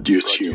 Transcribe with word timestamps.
رادیو 0.00 0.20
تیون. 0.20 0.52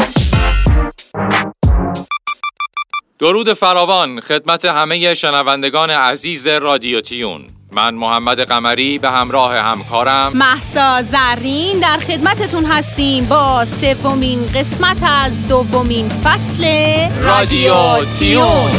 درود 3.19 3.53
فراوان 3.53 4.19
خدمت 4.19 4.65
همه 4.65 5.13
شنوندگان 5.13 5.89
عزیز 5.89 6.47
رادیو 6.47 7.01
تیون. 7.01 7.47
من 7.71 7.93
محمد 7.93 8.39
قمری 8.39 8.97
به 8.97 9.09
همراه 9.09 9.57
همکارم. 9.57 10.31
محسا 10.33 11.01
زرین 11.01 11.79
در 11.79 11.97
خدمتتون 11.97 12.65
هستیم 12.65 13.25
با 13.25 13.65
سومین 13.65 14.45
قسمت 14.55 15.03
از 15.03 15.47
دومین 15.47 16.09
فصل 16.09 16.65
رادیو 17.21 18.05
تیون. 18.05 18.71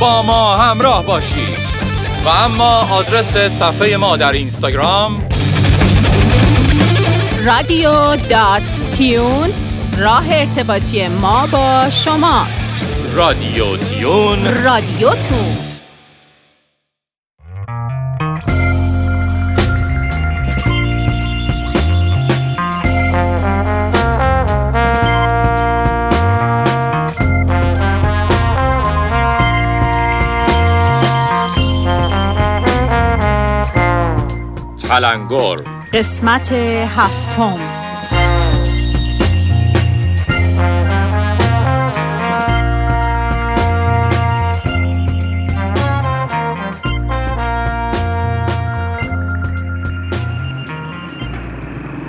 با 0.00 0.22
ما 0.22 0.56
همراه 0.56 1.06
باشید. 1.06 1.73
و 2.24 2.28
اما 2.28 2.80
آدرس 2.92 3.36
صفحه 3.36 3.96
ما 3.96 4.16
در 4.16 4.32
اینستاگرام. 4.32 5.28
رادیو 7.44 8.16
دات 8.16 8.80
تیون 8.92 9.50
راه 9.98 10.24
ارتباطی 10.28 11.08
ما 11.08 11.46
با 11.46 11.90
شماست. 11.90 12.72
رادیو 13.14 13.76
تیون. 13.76 14.64
رادیوتون 14.64 15.73
تلنگر 34.94 35.56
قسمت 35.92 36.52
هفتم. 36.52 37.56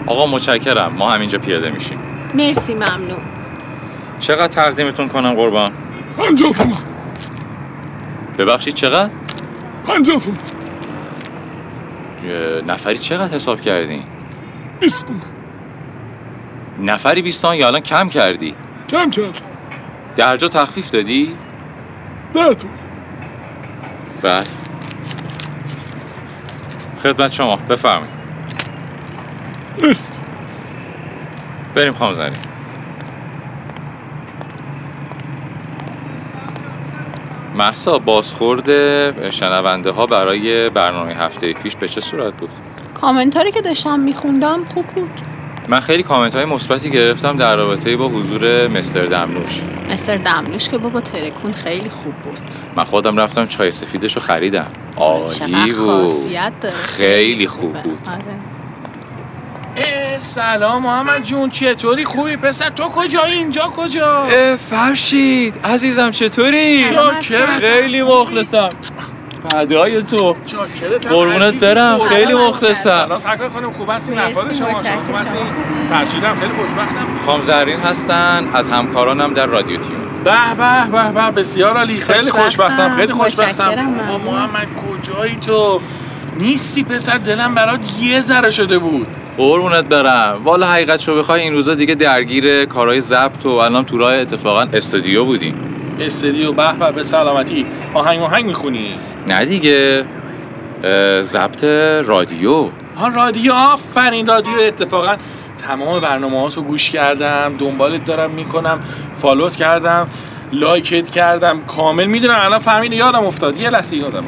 آقا 0.07 0.25
متشکرم 0.25 0.93
ما 0.93 1.11
همینجا 1.11 1.39
پیاده 1.39 1.71
میشیم. 1.71 1.99
مرسی 2.33 2.73
ممنون. 2.73 3.17
چقدر 4.19 4.47
تقدیمتون 4.47 5.07
کنم 5.07 5.33
قربان؟ 5.33 5.71
پنجاه 6.17 6.51
تومن. 6.51 6.75
ببخشید 8.37 8.73
چقدر؟ 8.73 9.09
پنجاه 9.87 10.17
تومن. 10.17 10.64
نفری 12.67 12.97
چقدر 12.97 13.35
حساب 13.35 13.61
کردین؟ 13.61 14.03
بیست 14.79 15.11
نفری 16.79 17.21
بیستان 17.21 17.55
یا 17.55 17.67
الان 17.67 17.81
کم 17.81 18.09
کردی؟ 18.09 18.55
کم 18.89 19.09
کردم. 19.09 19.31
درجا 20.15 20.47
تخفیف 20.47 20.91
دادی؟ 20.91 21.35
ده 22.33 22.53
تومن 22.53 22.73
بله. 24.21 24.43
خدمت 27.03 27.31
شما 27.33 27.55
بفرمایید. 27.55 28.15
بریم 31.75 31.93
خانم 31.93 32.13
زنی 32.13 32.35
محسا 37.55 37.99
بازخورد 37.99 38.69
شنونده 39.29 39.91
ها 39.91 40.05
برای 40.05 40.69
برنامه 40.69 41.13
هفته 41.13 41.53
پیش 41.53 41.75
به 41.75 41.87
چه 41.87 42.01
صورت 42.01 42.33
بود؟ 42.33 42.49
کامنتاری 42.93 43.51
که 43.51 43.61
داشتم 43.61 43.99
میخوندم 43.99 44.65
خوب 44.73 44.87
بود. 44.87 45.21
من 45.69 45.79
خیلی 45.79 46.03
کامنت 46.03 46.35
های 46.35 46.45
مثبتی 46.45 46.89
گرفتم 46.89 47.37
در 47.37 47.55
رابطه 47.55 47.97
با 47.97 48.07
حضور 48.07 48.67
مستر 48.67 49.05
دمنوش. 49.05 49.61
مستر 49.89 50.15
دمنوش 50.15 50.69
که 50.69 50.77
بابا 50.77 51.01
ترکون 51.01 51.51
خیلی 51.51 51.89
خوب 51.89 52.13
بود. 52.13 52.39
من 52.75 52.83
خودم 52.83 53.17
رفتم 53.17 53.45
چای 53.45 53.71
سفیدش 53.71 54.15
رو 54.15 54.21
خریدم. 54.21 54.67
عالی 54.97 55.73
بود. 55.73 56.65
خیلی 56.71 57.47
خوب 57.47 57.73
بود. 57.73 57.99
آره. 58.07 58.54
سلام 60.19 60.81
محمد 60.81 61.23
جون 61.23 61.49
چطوری؟ 61.49 62.05
خوبی؟ 62.05 62.37
پسر 62.37 62.69
تو 62.69 62.83
کجایی 62.83 63.33
اینجا 63.33 63.63
کجا؟ 63.63 64.27
فرشید. 64.69 65.59
عزیزم 65.63 66.11
چطوری؟ 66.11 66.79
شاکرم. 66.79 67.45
خیلی 67.59 68.01
مخلصم. 68.01 68.69
فدای 69.51 70.03
تو. 70.03 70.35
قربونت. 71.09 71.53
برم. 71.63 71.97
خیلی. 71.97 72.33
مخلصم. 72.33 72.83
سلام. 72.83 73.19
سرکار 73.19 73.49
خانم 73.49 73.71
خوب 73.71 73.89
هستین 73.89 74.17
احوال 74.19 74.53
شما. 74.53 74.75
خوب 74.75 75.15
هستین 75.15 75.39
فرشیدم 75.89 76.35
خیلی 76.35 76.53
خوشبختم. 76.53 77.07
خام 77.25 77.41
زرین 77.41 77.79
هستن. 77.79 78.49
از 78.53 78.69
همکارانم 78.69 79.33
در 79.33 79.45
رادیو 79.45 79.79
تیون. 79.79 80.23
به 80.23 80.31
به 80.57 80.91
به 80.91 81.11
به. 81.11 81.31
بسیار 81.31 81.77
عالی. 81.77 81.99
خیلی 81.99 82.31
خوشبختم. 82.31 82.89
خیلی 82.89 83.13
خوشبختم. 83.13 83.73
محمد 84.25 84.67
کجایی 84.75 85.35
تو؟ 85.35 85.81
نیستی 86.39 86.83
پسر 86.83 87.17
دلم 87.17 87.55
برات 87.55 87.79
یه 88.01 88.21
ذره 88.21 88.49
شده 88.49 88.79
بود. 88.79 89.07
قربونت 89.37 89.85
برم. 89.85 90.41
والا 90.43 90.67
حقیقت 90.67 91.07
رو 91.07 91.15
بخوای 91.15 91.41
این 91.41 91.53
روزا 91.53 91.75
دیگه 91.75 91.95
درگیر 91.95 92.65
کارهای 92.65 93.01
ضبط 93.01 93.45
و 93.45 93.49
الان 93.49 93.85
تو 93.85 93.97
راه 93.97 94.13
اتفاقا 94.13 94.61
استودیو 94.73 95.25
بودیم 95.25 95.55
استدیو 95.99 96.53
به 96.53 96.73
به 96.73 96.91
به 96.91 97.03
سلامتی. 97.03 97.65
آهنگ 97.93 98.21
آهنگ 98.21 98.45
می‌خونی؟ 98.45 98.95
نه 99.27 99.45
دیگه. 99.45 100.05
ضبط 101.21 101.63
رادیو. 102.07 102.69
ها 102.97 103.07
رادیو 103.07 103.53
آفرین. 103.53 104.27
رادیو 104.27 104.53
اتفاقا 104.59 105.15
تمام 105.67 105.99
برنامه 105.99 106.49
رو 106.55 106.61
گوش 106.61 106.89
کردم 106.89 107.55
دنبالت 107.57 108.05
دارم 108.05 108.31
می‌کنم 108.31 108.79
follow 109.13 109.49
ت 109.49 109.55
کردم 109.55 110.07
like 110.51 110.98
ت 110.98 111.09
کردم. 111.09 111.61
کامل 111.61 112.05
می‌دونم 112.05 112.39
الان 112.39 112.59
فهمید 112.59 112.93
یادم 112.93 113.25
افتاد. 113.25 113.57
یه 113.57 113.69
لحظه 113.69 113.97
یادم. 113.97 114.23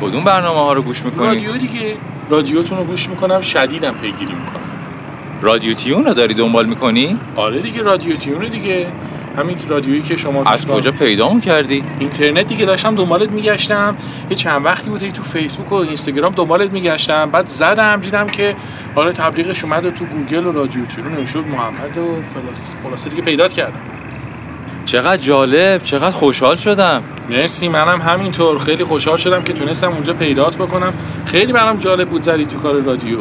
کدوم 0.00 0.24
برنامه 0.24 0.60
ها 0.60 0.72
رو 0.72 0.82
گوش 0.82 1.04
می‌کنی؟ 1.04 1.26
رادیو 1.26 1.52
دیگه. 1.52 1.96
رادیوتون 2.30 2.78
رو 2.78 2.84
گوش 2.84 3.08
می‌کنم 3.08 3.40
شدیدم 3.40 3.94
پیگیری 3.94 4.34
می‌کنم. 4.34 4.60
رادیو 5.40 5.74
تیون 5.74 6.04
رو 6.04 6.14
داری 6.14 6.34
دنبال 6.34 6.66
می‌کنی؟ 6.66 7.18
آره 7.36 7.60
دیگه 7.60 7.82
رادیو 7.82 8.16
تیونه 8.16 8.48
دیگه. 8.48 8.86
همین 9.38 9.56
رادیویی 9.68 10.02
که 10.02 10.16
شما 10.16 10.44
از 10.44 10.66
کجا 10.66 10.92
پیدامون 10.92 11.40
کردی؟ 11.40 11.84
اینترنت 11.98 12.46
دیگه 12.46 12.64
داشتم 12.64 12.94
دنبالت 12.94 13.30
میگشتم. 13.30 13.96
یه 14.30 14.36
چند 14.36 14.64
وقتی 14.64 14.90
بود 14.90 15.10
تو 15.10 15.22
فیسبوک 15.22 15.72
و 15.72 15.74
اینستاگرام 15.74 16.32
دنبالت 16.32 16.72
میگشتم. 16.72 17.30
بعد 17.30 17.46
زدم 17.46 18.00
دیدم 18.00 18.26
که 18.26 18.56
آره 18.94 19.12
تبلیغش 19.12 19.64
اومد 19.64 19.94
تو 19.94 20.04
گوگل 20.04 20.46
و 20.46 20.52
رادیو 20.52 20.84
تیرون 20.84 21.14
نمی‌شد 21.14 21.44
محمد 21.46 21.98
و 21.98 22.22
فلاس 22.34 22.76
خلاصه 22.82 23.10
دیگه 23.10 23.22
پیدات 23.22 23.52
کردم. 23.52 23.80
چقدر 24.84 25.22
جالب 25.22 25.82
چقدر 25.82 26.10
خوشحال 26.10 26.56
شدم. 26.56 27.02
مرسی 27.30 27.68
منم 27.68 28.00
همینطور. 28.00 28.58
خیلی 28.58 28.84
خوشحال 28.84 29.16
شدم 29.16 29.42
که 29.42 29.52
تونستم 29.52 29.92
اونجا 29.92 30.14
پیدات 30.14 30.56
بکنم. 30.56 30.92
خیلی 31.26 31.52
برام 31.52 31.76
جالب 31.76 32.08
بود 32.08 32.22
زدی 32.22 32.46
تو 32.46 32.58
کار 32.58 32.80
رادیو. 32.80 33.18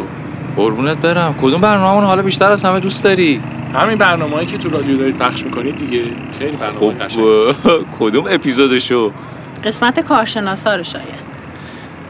قربونت 0.56 0.98
برم. 0.98 1.36
کدوم 1.42 1.62
برنامه 1.62 2.08
حالا 2.08 2.22
بیشتر 2.22 2.52
از 2.52 2.66
همه 2.66 2.80
دوست 2.80 3.04
داری؟ 3.04 3.42
همین 3.74 3.98
برنامه‌ای 3.98 4.46
که 4.46 4.58
تو 4.58 4.70
رادیو 4.70 4.98
دارید 4.98 5.18
پخش 5.18 5.44
می‌کنید 5.44 5.76
دیگه. 5.76 6.04
خیلی 6.40 6.58
برنامه 6.58 6.80
خب 6.80 7.04
قشنگ. 7.04 7.26
کدوم 8.00 8.26
اپیزودشو؟ 8.30 9.12
قسمت 9.64 10.00
کارشناسا 10.00 10.76
رو 10.76 10.84
شاید. 10.84 11.30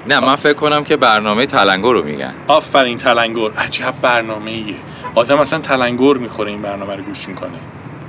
نه 0.07 0.19
من 0.19 0.35
فکر 0.35 0.53
کنم 0.53 0.83
که 0.83 0.97
برنامه 0.97 1.45
تلنگر 1.45 1.93
رو 1.93 2.03
میگن. 2.03 2.33
آفرین 2.47 2.97
تلنگر 2.97 3.49
عجب 3.57 3.93
برنامه‌ایه. 4.01 4.75
آدم 5.15 5.39
اصلا 5.39 5.59
تلنگر 5.59 6.13
می‌خوره 6.13 6.51
این 6.51 6.61
برنامه 6.61 6.95
رو 6.95 7.03
گوش 7.03 7.27
می‌کنه. 7.27 7.49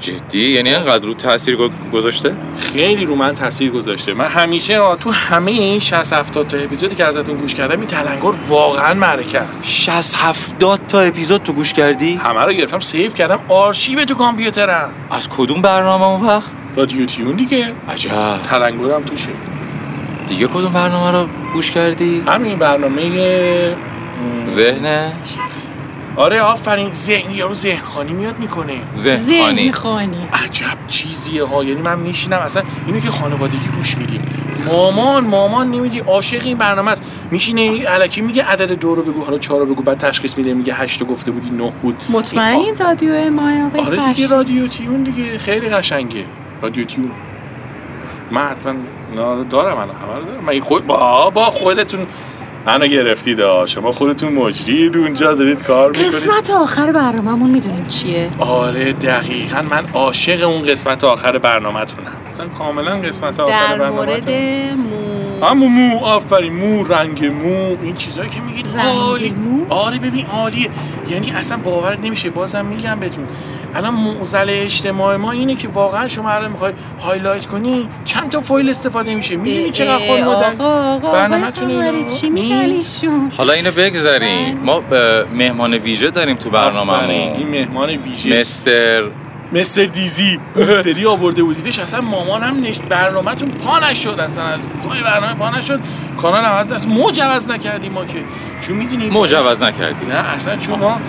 جدی؟ 0.00 0.48
یعنی 0.48 0.74
انقدر 0.74 1.06
رو 1.06 1.14
تاثیر 1.14 1.58
گذاشته؟ 1.92 2.36
خیلی 2.72 3.04
رو 3.04 3.14
من 3.14 3.34
تاثیر 3.34 3.70
گذاشته. 3.70 4.14
من 4.14 4.24
همیشه 4.24 4.94
تو 5.00 5.10
همه 5.10 5.50
این 5.50 5.80
60 5.80 6.12
70 6.12 6.46
تا 6.46 6.58
اپیزودی 6.58 6.94
که 6.94 7.04
ازتون 7.04 7.36
گوش 7.36 7.54
کردم 7.54 7.78
این 7.78 7.86
تلنگر 7.86 8.32
واقعا 8.48 8.94
معرکه 8.94 9.40
است. 9.40 9.66
60 9.66 10.16
70 10.18 10.80
تا 10.88 11.00
اپیزود 11.00 11.42
تو 11.42 11.52
گوش 11.52 11.72
کردی؟ 11.72 12.14
همه 12.14 12.40
رو 12.40 12.52
گرفتم 12.52 12.80
save 12.80 13.10
کردم 13.10 13.40
آرشیو 13.48 14.04
تو 14.04 14.14
کامپیوترم. 14.14 14.94
از 15.10 15.28
کدوم 15.28 15.62
برنامه 15.62 16.06
اون 16.06 16.26
وقت؟ 16.26 16.50
رادیو 16.76 17.06
تیون 17.06 17.36
دیگه. 17.36 17.72
عجب. 17.88 18.42
تلنگرم 18.42 19.02
توشه. 19.02 19.28
دیگه 20.26 20.46
کدوم 20.46 20.72
برنامه 20.72 21.18
رو 21.18 21.28
گوش 21.54 21.70
کردی؟ 21.70 22.22
همین 22.26 22.58
برنامه 22.58 23.76
ذهن 24.46 25.12
آره 26.16 26.40
آفرین. 26.40 26.92
ذهن 26.92 27.30
یارو 27.30 27.54
ذهن 27.54 27.84
خانی 27.84 28.12
میاد 28.12 28.38
می‌کنه. 28.38 28.72
ذهن 28.96 29.42
خانی 29.42 29.72
خانی 29.72 30.28
عجب 30.32 30.78
چیزیه 30.88 31.44
ها. 31.44 31.64
یعنی 31.64 31.82
من 31.82 31.98
میشینم 31.98 32.38
اصلا 32.38 32.62
اینو 32.86 33.00
که 33.00 33.10
خانوادگی 33.10 33.68
گوش 33.76 33.98
میدیم 33.98 34.22
مامان 34.66 35.24
مامان 35.26 35.70
نمیدی 35.70 35.98
عاشق 35.98 36.42
این 36.44 36.58
برنامه 36.58 36.90
است. 36.90 37.02
میشینه 37.30 37.84
الکی 37.88 38.20
میگه 38.20 38.44
عدد 38.44 38.72
دو 38.72 38.94
رو 38.94 39.02
بگو 39.02 39.24
حالا 39.24 39.38
چهار 39.38 39.60
رو 39.60 39.66
بگو 39.66 39.82
بعد 39.82 39.98
تشخیص 39.98 40.38
میده 40.38 40.54
میگه 40.54 40.74
هشت 40.74 41.00
رو 41.00 41.06
گفته 41.06 41.30
بودی 41.30 41.50
نه 41.50 41.72
بود. 41.82 42.02
مطمئنین 42.10 42.76
رادیو 42.76 43.30
ما 43.30 43.66
آقای 43.66 43.80
آره؟ 43.80 44.14
دیگه 44.14 44.28
رادیو 44.28 44.66
تیون 44.66 45.02
دیگه. 45.02 45.38
خیلی 45.38 45.68
قشنگه. 45.68 46.24
رادیو 46.62 46.84
تیون. 46.84 47.10
من 48.30 48.42
حتما 48.42 48.74
رو 49.16 49.44
دارم 49.44 49.76
الان 49.76 49.96
همه 49.96 50.16
رو 50.18 50.24
دارم. 50.24 50.44
من 50.44 50.60
خود 50.60 50.86
با 50.86 51.30
با 51.30 51.50
خودتون 51.50 52.06
منو 52.66 52.86
گرفتید 52.86 53.40
ها 53.40 53.66
شما 53.66 53.92
خودتون 53.92 54.32
مجرید 54.32 54.96
اونجا 54.96 55.34
دارید 55.34 55.62
کار 55.62 55.90
می‌کنید. 55.90 56.06
قسمت 56.06 56.50
آخر 56.50 56.92
برنامه‌مون 56.92 57.50
می‌دونیم 57.50 57.86
چیه؟ 57.86 58.30
آره 58.38 58.92
دقیقا 58.92 59.62
من 59.62 59.84
عاشق 59.94 60.48
اون 60.48 60.62
قسمت 60.62 61.04
آخر 61.04 61.38
برنامه‌تونم. 61.38 62.12
اصلا 62.28 62.48
کاملا 62.48 62.96
قسمت 62.96 63.40
آخر 63.40 63.78
در 63.78 63.90
مورد 63.90 64.30
برنامه 65.40 65.66
مو 65.66 65.68
همون 65.68 65.72
مو 65.72 66.04
آفرین 66.04 66.52
مو 66.52 66.84
رنگ 66.84 67.26
مو 67.26 67.76
این 67.82 67.96
چیزایی 67.96 68.30
که 68.30 68.40
میگید 68.40 68.68
رنگ 68.74 68.98
عالی. 68.98 69.30
مو؟ 69.30 69.74
آره 69.74 69.98
ببین 69.98 70.26
عالیه. 70.26 70.70
یعنی 71.10 71.30
اصلا 71.30 71.56
باورت 71.56 72.04
نمیشه 72.04 72.30
بازم 72.30 72.64
میگم 72.66 73.00
بهتون. 73.00 73.26
الان 73.74 73.94
معضل 73.94 74.46
اجتماع 74.48 75.16
ما 75.16 75.32
اینه 75.32 75.54
که 75.54 75.68
واقعا 75.68 76.08
شما 76.08 76.30
الان 76.30 76.50
می‌خوای 76.50 76.72
هایلایت 77.00 77.46
کنی 77.46 77.88
چند 78.04 78.30
تا 78.30 78.40
فایل 78.40 78.70
استفاده 78.70 79.14
میشه. 79.14 79.36
می‌دونی 79.36 79.70
چقدر 79.70 79.98
خود 79.98 80.20
مدل 80.20 80.54
برنامه‌تون 81.12 81.70
آقای 81.70 81.86
اینو 81.86 82.02
قمری، 82.30 82.82
چی 82.82 83.08
حالا 83.36 83.52
اینو 83.52 83.70
بگذاریم 83.70 84.58
ما 84.64 84.80
به 84.80 85.26
مهمان 85.34 85.74
ویژه 85.74 86.10
داریم 86.10 86.36
تو 86.36 86.56
آفرین، 86.56 87.10
این 87.10 87.48
مهمان 87.48 87.88
ویژه. 87.88 88.40
مستر 88.40 89.02
مستر 89.52 89.84
دیزی. 89.84 90.38
سری 90.84 91.06
آورده 91.06 91.42
بودیدش 91.42 91.78
اصلا 91.78 92.00
مامانم 92.00 92.64
نش... 92.64 92.80
برنامهتون 92.88 93.50
پا 93.50 93.78
نشد 93.78 94.20
اصلا. 94.20 94.44
از 94.44 94.66
پای 94.68 95.02
برنامه 95.02 95.34
پا 95.34 95.50
نشد. 95.50 95.80
کانال 96.16 96.44
عوض 96.44 96.72
است 96.72 96.88
موج 96.88 97.20
عوض 97.20 97.48
نکردیم 97.48 97.92
ما 97.92 98.04
که. 98.04 98.18
چون 98.60 98.76
می‌دونی 98.76 99.10
مجوز 99.10 99.62
نکردی. 99.62 100.06
نه 100.06 100.14
اصلا 100.14 100.56
چون 100.56 100.78
ما 100.78 101.00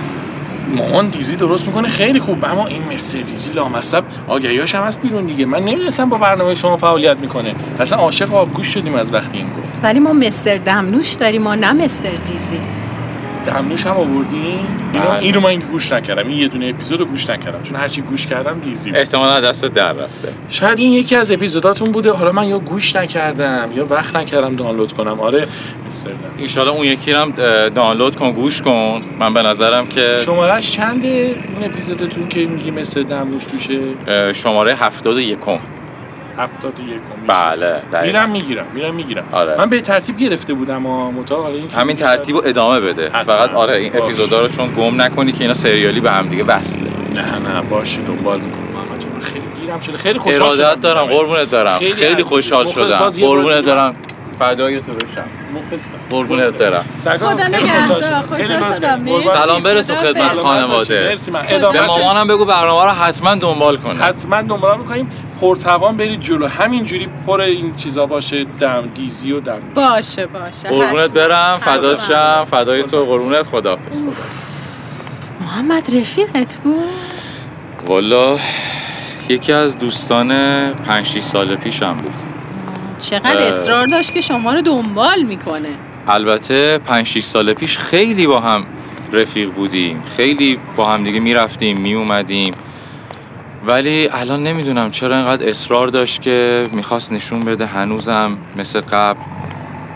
مامان 0.75 1.09
دیزی 1.09 1.35
درست 1.35 1.67
می‌کنه 1.67 1.87
خیلی 1.87 2.19
خوب. 2.19 2.45
اما 2.45 2.67
این 2.67 2.83
مستر 2.93 3.21
دیزی 3.21 3.53
لامصب 3.53 4.03
آگهیاش 4.27 4.75
هم 4.75 4.83
هست 4.83 5.01
بیرون 5.01 5.25
دیگه. 5.25 5.45
من 5.45 5.59
نمی‌دونستم 5.59 6.09
با 6.09 6.17
برنامه 6.17 6.55
شما 6.55 6.77
فعالیت 6.77 7.19
می‌کنه. 7.19 7.55
اصلا 7.79 7.97
عاشق 7.97 8.33
آبگوش 8.33 8.67
شدیم 8.67 8.95
از 8.95 9.13
وقتی 9.13 9.37
این 9.37 9.47
گفت. 9.47 9.71
ولی 9.83 9.99
ما 9.99 10.13
مستر 10.13 10.57
دمنوش 10.57 11.13
داریم 11.13 11.41
ما 11.43 11.55
نه 11.55 11.73
مستر 11.73 12.11
دیزی. 12.11 12.59
دمنوش 13.45 13.85
هم 13.85 13.97
آوردین 13.97 14.59
اینو 14.93 15.05
بله. 15.05 15.19
اینو 15.19 15.39
من 15.39 15.55
گوش 15.55 15.91
نکردم. 15.91 16.27
این 16.27 16.37
یه 16.37 16.47
دونه 16.47 16.67
اپیزود 16.67 16.99
رو 16.99 17.05
گوش 17.05 17.29
نکردم. 17.29 17.63
چون 17.63 17.75
هرچی 17.77 18.01
گوش 18.01 18.27
کردم 18.27 18.59
دیزی 18.59 18.89
بود. 18.89 18.99
احتمالا 18.99 19.41
دست 19.41 19.65
در 19.65 19.93
رفته. 19.93 20.27
شاید 20.49 20.79
این 20.79 20.91
یکی 20.91 21.15
از 21.15 21.31
اپیزوداتون 21.31 21.91
بوده. 21.91 22.11
حالا 22.11 22.31
من 22.31 22.47
یا 22.47 22.59
گوش 22.59 22.95
نکردم 22.95 23.69
یا 23.75 23.85
وقت 23.85 24.15
نکردم 24.15 24.55
دانلود 24.55 24.93
کنم. 24.93 25.19
آره 25.19 25.47
مستر. 25.87 26.09
ایشالا 26.37 26.71
اون 26.71 26.85
یکی 26.85 27.13
رو 27.13 27.19
هم 27.19 27.31
دانلود 27.69 28.15
کن 28.15 28.31
گوش 28.31 28.61
کن. 28.61 29.01
من 29.19 29.33
به 29.33 29.41
نظرم 29.41 29.87
که 29.87 30.17
شمارش 30.25 30.71
چنده؟ 30.71 31.35
اون 31.55 31.63
اپیزودتون 31.63 32.27
که 32.27 32.39
میگی 32.45 32.71
مستر 32.71 33.01
دمنوش 33.01 33.45
توشه؟ 33.45 33.79
شماره 34.33 34.75
هفتاد 34.75 35.17
یکم. 35.17 35.59
هفتاد 36.37 36.79
و 36.79 36.83
یکم 36.83 36.93
میشه. 37.21 37.27
بله 37.27 37.83
دقیقاً. 37.91 38.05
میرم 38.05 38.29
می‌گیرم 38.29 38.65
میرم 38.75 38.95
می‌گیرم 38.95 39.23
آره. 39.31 39.55
من 39.57 39.69
به 39.69 39.81
ترتیب 39.81 40.17
گرفته 40.17 40.53
بودم 40.53 40.81
متا 40.81 41.41
حالا 41.41 41.55
این 41.55 41.69
همین 41.69 41.95
ترتیب 41.95 42.35
رو 42.35 42.41
ادامه 42.45 42.79
بده 42.79 43.09
حتما. 43.09 43.23
فقط 43.23 43.53
آره 43.53 43.75
این. 43.77 43.97
اپیزودا 43.97 44.41
رو 44.41 44.47
چون 44.47 44.73
گم 44.77 45.01
نکنی 45.01 45.31
که 45.31 45.41
اینا 45.41 45.53
سریالی 45.53 45.99
به 45.99 46.11
هم 46.11 46.27
دیگه 46.27 46.43
وصله 46.43 46.89
نه 47.13 47.39
نه 47.39 47.61
باشه 47.61 48.01
دنبال 48.01 48.39
می‌کنم 48.41 48.63
محمد 48.63 48.99
جان 49.01 49.19
خیلی 49.19 49.45
دیرم 49.61 49.79
شده 49.79 49.97
خیلی 49.97 50.19
خوشحال 50.19 50.53
شدم 50.53 50.63
ارادت 50.65 50.81
دارم 50.81 51.05
قربونت 51.05 51.51
دارم 51.51 51.77
خیلی 51.79 51.93
خیلی. 51.93 52.23
خوشحال. 52.23 52.67
شدم 52.67 52.97
قربونت. 53.09 53.65
دارم 53.65 53.95
فدای 54.41 54.79
تو 54.79 54.91
بشم. 54.91 55.25
مخلصم. 55.53 55.89
قربونت 56.09 56.53
برم 56.53 56.85
خدا 57.03 57.47
نگهدار. 57.47 58.01
خوشحال 58.21 58.73
شدم. 58.73 59.23
سلام 59.23 59.63
برسون 59.63 59.95
خدمت. 59.95 60.37
خانواده. 60.37 61.09
مرسی 61.09 61.31
من. 61.31 61.41
ادامه 61.47 61.79
به 61.79 61.85
مامانم 61.85 62.27
بگو 62.27 62.45
برنامه 62.45 62.83
رو 62.83 62.89
حتما 62.89 63.35
دنبال 63.35 63.77
کنه. 63.77 64.03
حتما 64.03 64.41
دنبال 64.41 64.77
می‌کنیم. 64.77 65.09
پرتوان 65.41 65.97
برید 65.97 66.19
جلو. 66.19 66.47
همینجوری 66.47 67.09
پر 67.27 67.41
این 67.41 67.75
چیزا 67.75 68.05
باشه. 68.05 68.45
دم 68.59 68.91
دیزی 68.95 69.31
و 69.31 69.39
دم. 69.39 69.59
باشه 69.75 70.25
باشه. 70.25 70.69
قربونت. 70.69 71.13
برم. 71.13 71.57
فدات. 71.57 72.01
شم. 72.07 72.45
فدای 72.51 72.83
تو. 72.83 73.05
قربونت. 73.05 73.45
خداحافظ. 73.45 74.01
محمد 75.41 75.95
رفیقت 75.95 76.57
بود؟ 76.63 76.89
والا 77.87 78.37
یکی 79.29 79.53
از 79.53 79.77
دوستان 79.77 80.29
5 80.73 81.05
6 81.05 81.21
سال 81.21 81.55
پیشم 81.55 81.93
بود. 81.93 82.30
چقدر. 83.01 83.41
اصرار 83.41 83.87
داشت 83.87 84.13
که 84.13 84.21
شما 84.21 84.53
رو 84.53 84.61
دنبال 84.61 85.21
می‌کنه. 85.23 85.69
البته 86.07 86.77
5 86.77 87.05
6 87.05 87.23
سال 87.23 87.53
پیش 87.53 87.77
خیلی 87.77 88.27
با 88.27 88.39
هم 88.39 88.65
رفیق 89.13 89.49
بودیم. 89.51 90.01
خیلی 90.15 90.59
با 90.75 90.89
هم 90.89 91.03
دیگه 91.03 91.19
می‌رفتیم 91.19 91.79
میومدیم 91.79 92.53
ولی 93.65 94.09
الان 94.11 94.43
نمی‌دونم 94.43 94.91
چرا 94.91 95.15
اینقدر 95.15 95.49
اصرار 95.49 95.87
داشت 95.87 96.21
که 96.21 96.67
می‌خواست 96.73 97.11
نشون 97.11 97.39
بده 97.39 97.65
هنوزم 97.65 98.37
مثل 98.57 98.81
قبل 98.81 99.19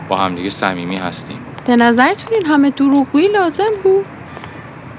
با 0.09 0.15
هم 0.15 0.35
دیگه 0.35 0.49
صمیمی 0.49 0.95
هستیم. 0.95 1.37
به 1.65 1.75
نظرتون 1.75 2.37
این 2.37 2.45
همه 2.45 2.69
دروغگویی 2.69 3.27
لازم 3.27 3.71
بود؟ 3.83 4.05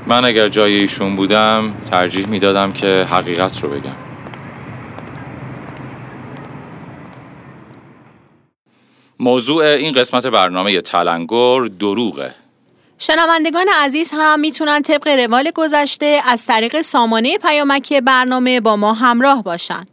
من 0.07 0.25
اگر 0.25 0.49
جای 0.49 0.75
ایشون 0.75 1.17
بودم 1.17 1.75
ترجیح 1.91 2.27
می‌دادم 2.29 2.73
که 2.73 3.07
حقیقت 3.11 3.63
رو 3.63 3.69
بگم. 3.69 4.06
موضوع 9.21 9.65
این 9.65 9.93
قسمت 9.93 10.27
برنامه 10.27 10.81
تلنگر 10.81 11.61
دروغه. 11.81 12.35
شنوندگان 12.99 13.67
عزیز 13.85 14.11
هم 14.15 14.41
می‌تونن 14.41 14.83
طبق 14.83 15.09
روال 15.09 15.51
گذشته 15.51 16.21
از 16.27 16.47
طریق 16.47 16.81
سامانه 16.81 17.39
پیامکی 17.39 18.01
برنامه 18.01 18.61
با 18.61 18.77
ما 18.77 18.93
همراه 18.95 19.43
باشن. 19.43 19.87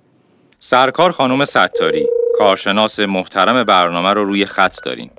سرکار 0.60 1.12
خانم 1.12 1.46
ستاری 1.46 2.08
کارشناس 2.38 3.00
محترم 3.00 3.64
برنامه 3.64 4.14
رو 4.14 4.26
روی 4.26 4.46
خط 4.46 4.76
داریم. 4.86 5.12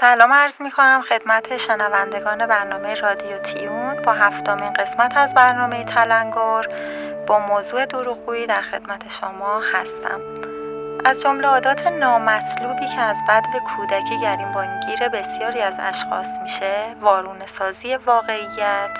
سلام 0.00 0.32
عرض 0.32 0.60
می 0.60 0.70
کنم 0.70 1.02
خدمت 1.02 1.56
شنوندگان 1.56 2.46
برنامه 2.46 2.94
رادیو 2.94 3.38
تیون 3.38 4.02
با 4.02 4.12
هفتمین 4.12 4.72
قسمت 4.72 5.16
از 5.16 5.34
برنامه 5.34 5.84
تلنگر 5.84 6.66
با 7.26 7.38
موضوع 7.38 7.86
دروغگویی 7.86 8.46
در 8.46 8.62
خدمت 8.62 9.10
شما 9.10 9.60
هستم. 9.60 10.20
از 11.04 11.22
جمله 11.22 11.48
عادات 11.48 11.86
نامطلوبی 11.86 12.86
که 12.86 13.00
از 13.00 13.16
بد 13.28 13.44
کودکی 13.76 14.20
گریبانگیر 14.20 15.08
بسیاری 15.08 15.60
از 15.60 15.74
اشخاص 15.78 16.28
میشه 16.42 16.96
وارونه 17.00 17.46
سازی 17.46 17.96
واقعیت 17.96 18.98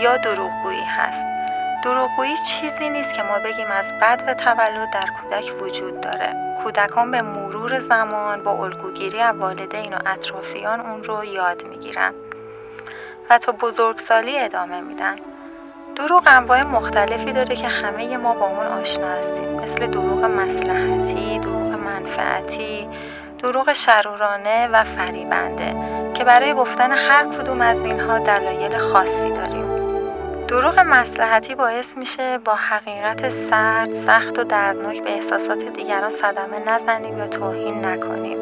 یا 0.00 0.16
دروغگویی 0.16 0.84
هست. 0.84 1.43
دروغگویی 1.84 2.36
چیزی 2.36 2.88
نیست 2.88 3.14
که 3.14 3.22
ما 3.22 3.38
بگیم 3.38 3.70
از 3.70 3.84
بد 4.02 4.24
و 4.26 4.34
تولد 4.34 4.90
در 4.92 5.06
کودک 5.06 5.62
وجود 5.62 6.00
داره. 6.00 6.34
کودکان 6.62 7.10
به 7.10 7.22
مرور 7.22 7.78
زمان 7.78 8.42
با 8.42 8.50
الگوگیری 8.50 9.20
از 9.20 9.36
والدین 9.36 9.94
و 9.94 9.98
اطرافیان 10.06 10.80
اون 10.80 11.04
رو 11.04 11.24
یاد 11.24 11.64
می‌گیرن 11.64 12.12
و 13.30 13.38
تا 13.38 13.52
بزرگسالی 13.52 14.38
ادامه 14.38 14.80
میدن. 14.80 15.16
دروغ 15.96 16.22
انواع 16.26 16.62
مختلفی 16.62 17.32
داره 17.32 17.56
که 17.56 17.68
همه 17.68 18.16
ما 18.16 18.34
با 18.34 18.46
اون 18.46 18.66
آشنا 18.66 19.08
هستیم. 19.08 19.60
مثل 19.60 19.86
دروغ 19.86 20.24
مسلحتی، 20.24 21.38
دروغ 21.38 21.74
منفعتی، 21.74 22.88
دروغ 23.38 23.72
شرورانه 23.72 24.68
و 24.68 24.84
فریبنده 24.84 25.74
که 26.14 26.24
برای 26.24 26.52
گفتن 26.52 26.92
هر 26.92 27.24
کدوم 27.24 27.60
از 27.60 27.80
اینها 27.80 28.18
دلایل 28.18 28.78
خاصی 28.78 29.33
دروغ 30.48 30.78
مسلحتی 30.78 31.54
باعث 31.54 31.96
میشه 31.96 32.38
با 32.38 32.54
حقیقت 32.54 33.30
سرد، 33.30 33.94
سخت 33.94 34.38
و 34.38 34.44
دردناک 34.44 35.02
به 35.02 35.10
احساسات 35.10 35.58
دیگران 35.58 36.10
صدمه 36.10 36.68
نزنیم 36.68 37.18
یا 37.18 37.26
توهین 37.26 37.84
نکنیم. 37.84 38.38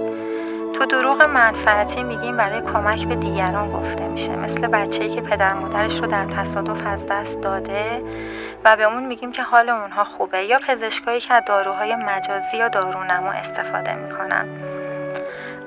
تو 0.73 0.87
دروغ 0.87 1.23
منفعتی 1.23 2.02
میگیم 2.02 2.37
برای 2.37 2.61
کمک 2.61 3.06
به 3.06 3.14
دیگران 3.14 3.73
گفته 3.73 4.09
میشه 4.09 4.37
مثل 4.37 4.66
بچه‌ای 4.66 5.14
که 5.14 5.21
پدر 5.21 5.54
مادرش 5.54 6.00
رو 6.00 6.06
در 6.06 6.25
تصادف 6.25 6.87
از 6.87 7.06
دست 7.06 7.40
داده 7.40 8.02
و 8.64 8.76
به 8.76 8.85
اون 8.85 9.06
میگیم 9.06 9.32
که 9.32 9.42
حال 9.42 9.68
اونها 9.68 10.04
خوبه 10.04 10.44
یا 10.44 10.59
پزشکایی 10.68 11.21
که 11.21 11.35
از 11.35 11.42
داروهای 11.47 11.94
مجازی 11.94 12.56
یا 12.56 12.68
دارونما 12.68 13.32
استفاده 13.32 13.94
می‌کنن. 13.94 14.49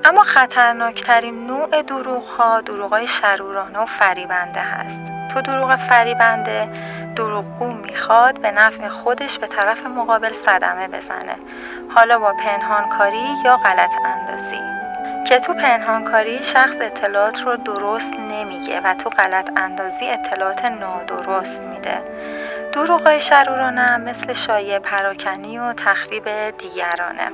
اما 0.06 0.22
خطرناکترین 0.22 1.46
نوع 1.46 1.82
دروغ 1.82 2.24
ها 2.24 2.60
دروغ 2.60 2.92
های 2.92 3.08
شرورانه 3.08 3.78
و 3.78 3.86
فریبنده 3.86 4.60
هست. 4.60 5.00
تو 5.34 5.40
دروغ 5.40 5.76
فریبنده 5.76 6.68
دروغگو 7.16 7.66
می‌خواد 7.66 8.40
به 8.40 8.50
نفع 8.50 8.88
خودش 8.88 9.38
به 9.38 9.46
طرف 9.46 9.86
مقابل 9.86 10.32
صدمه 10.32 10.88
بزنه. 10.88 11.36
حالا 11.94 12.18
با 12.18 12.32
پنهانکاری 12.32 13.34
یا 13.44 13.56
غلط 13.56 13.90
اندازی. 14.04 14.60
که 15.28 15.38
تو 15.38 15.54
پنهانکاری 15.54 16.42
شخص 16.42 16.76
اطلاعات 16.80 17.42
رو 17.42 17.56
درست 17.56 18.12
نمیگه 18.12 18.80
و 18.80 18.94
تو 18.94 19.10
غلط 19.10 19.50
اندازی 19.56 20.08
اطلاعات 20.08 20.64
نادرست 20.64 21.60
میده. 21.60 22.02
دروغ 22.72 23.18
شرورانه 23.18 23.80
هم 23.80 24.00
مثل 24.00 24.32
شایع 24.32 24.78
پراکنی 24.78 25.58
و 25.58 25.72
تخریب 25.72 26.24
دیگرانه. 26.58 27.30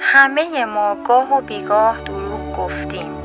همه 0.00 0.64
ما 0.64 0.96
گاه 1.08 1.36
و 1.36 1.40
بیگاه 1.40 1.96
دروغ 2.00 2.56
گفتیم. 2.56 3.16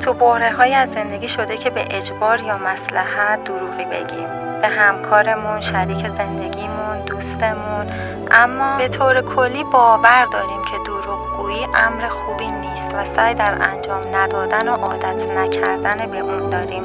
تو 0.00 0.12
بحره 0.12 0.52
های 0.52 0.74
از 0.74 0.90
زندگی 0.90 1.28
شده 1.28 1.56
که 1.56 1.70
به 1.70 1.84
اجبار 1.90 2.40
یا 2.40 2.58
مسلحت 2.58 3.44
دروغی 3.44 3.84
بگیم. 3.84 4.28
به 4.62 4.68
همکارمون، 4.68 5.60
شریک 5.60 6.08
زندگیمون، 6.08 7.00
دوستمون. 7.06 7.86
اما 8.30 8.76
به 8.78 8.88
طور 8.88 9.20
کلی 9.20 9.64
باور 9.64 10.24
داریم 10.32 10.64
که 10.64 10.78
دروغگویی 10.86 11.64
امر 11.74 12.08
خوبی 12.08 12.46
نیست 12.46 12.94
و 12.94 13.04
سعی 13.04 13.34
در 13.34 13.58
انجام 13.62 14.16
ندادن 14.16 14.68
و 14.68 14.76
عادت 14.76 15.30
نکردن 15.30 16.10
به 16.10 16.18
اون 16.18 16.50
داریم. 16.50 16.82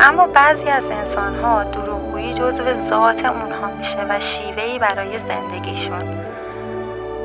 اما 0.00 0.26
بعضی 0.26 0.68
از 0.68 0.84
انسان 0.84 1.34
ها 1.34 1.64
دروغگویی 1.64 2.34
جزو 2.34 2.88
ذات 2.88 3.24
اونها 3.24 3.70
میشه 3.78 4.06
و 4.08 4.20
شیوهی 4.20 4.78
برای 4.78 5.18
زندگیشون. 5.18 6.33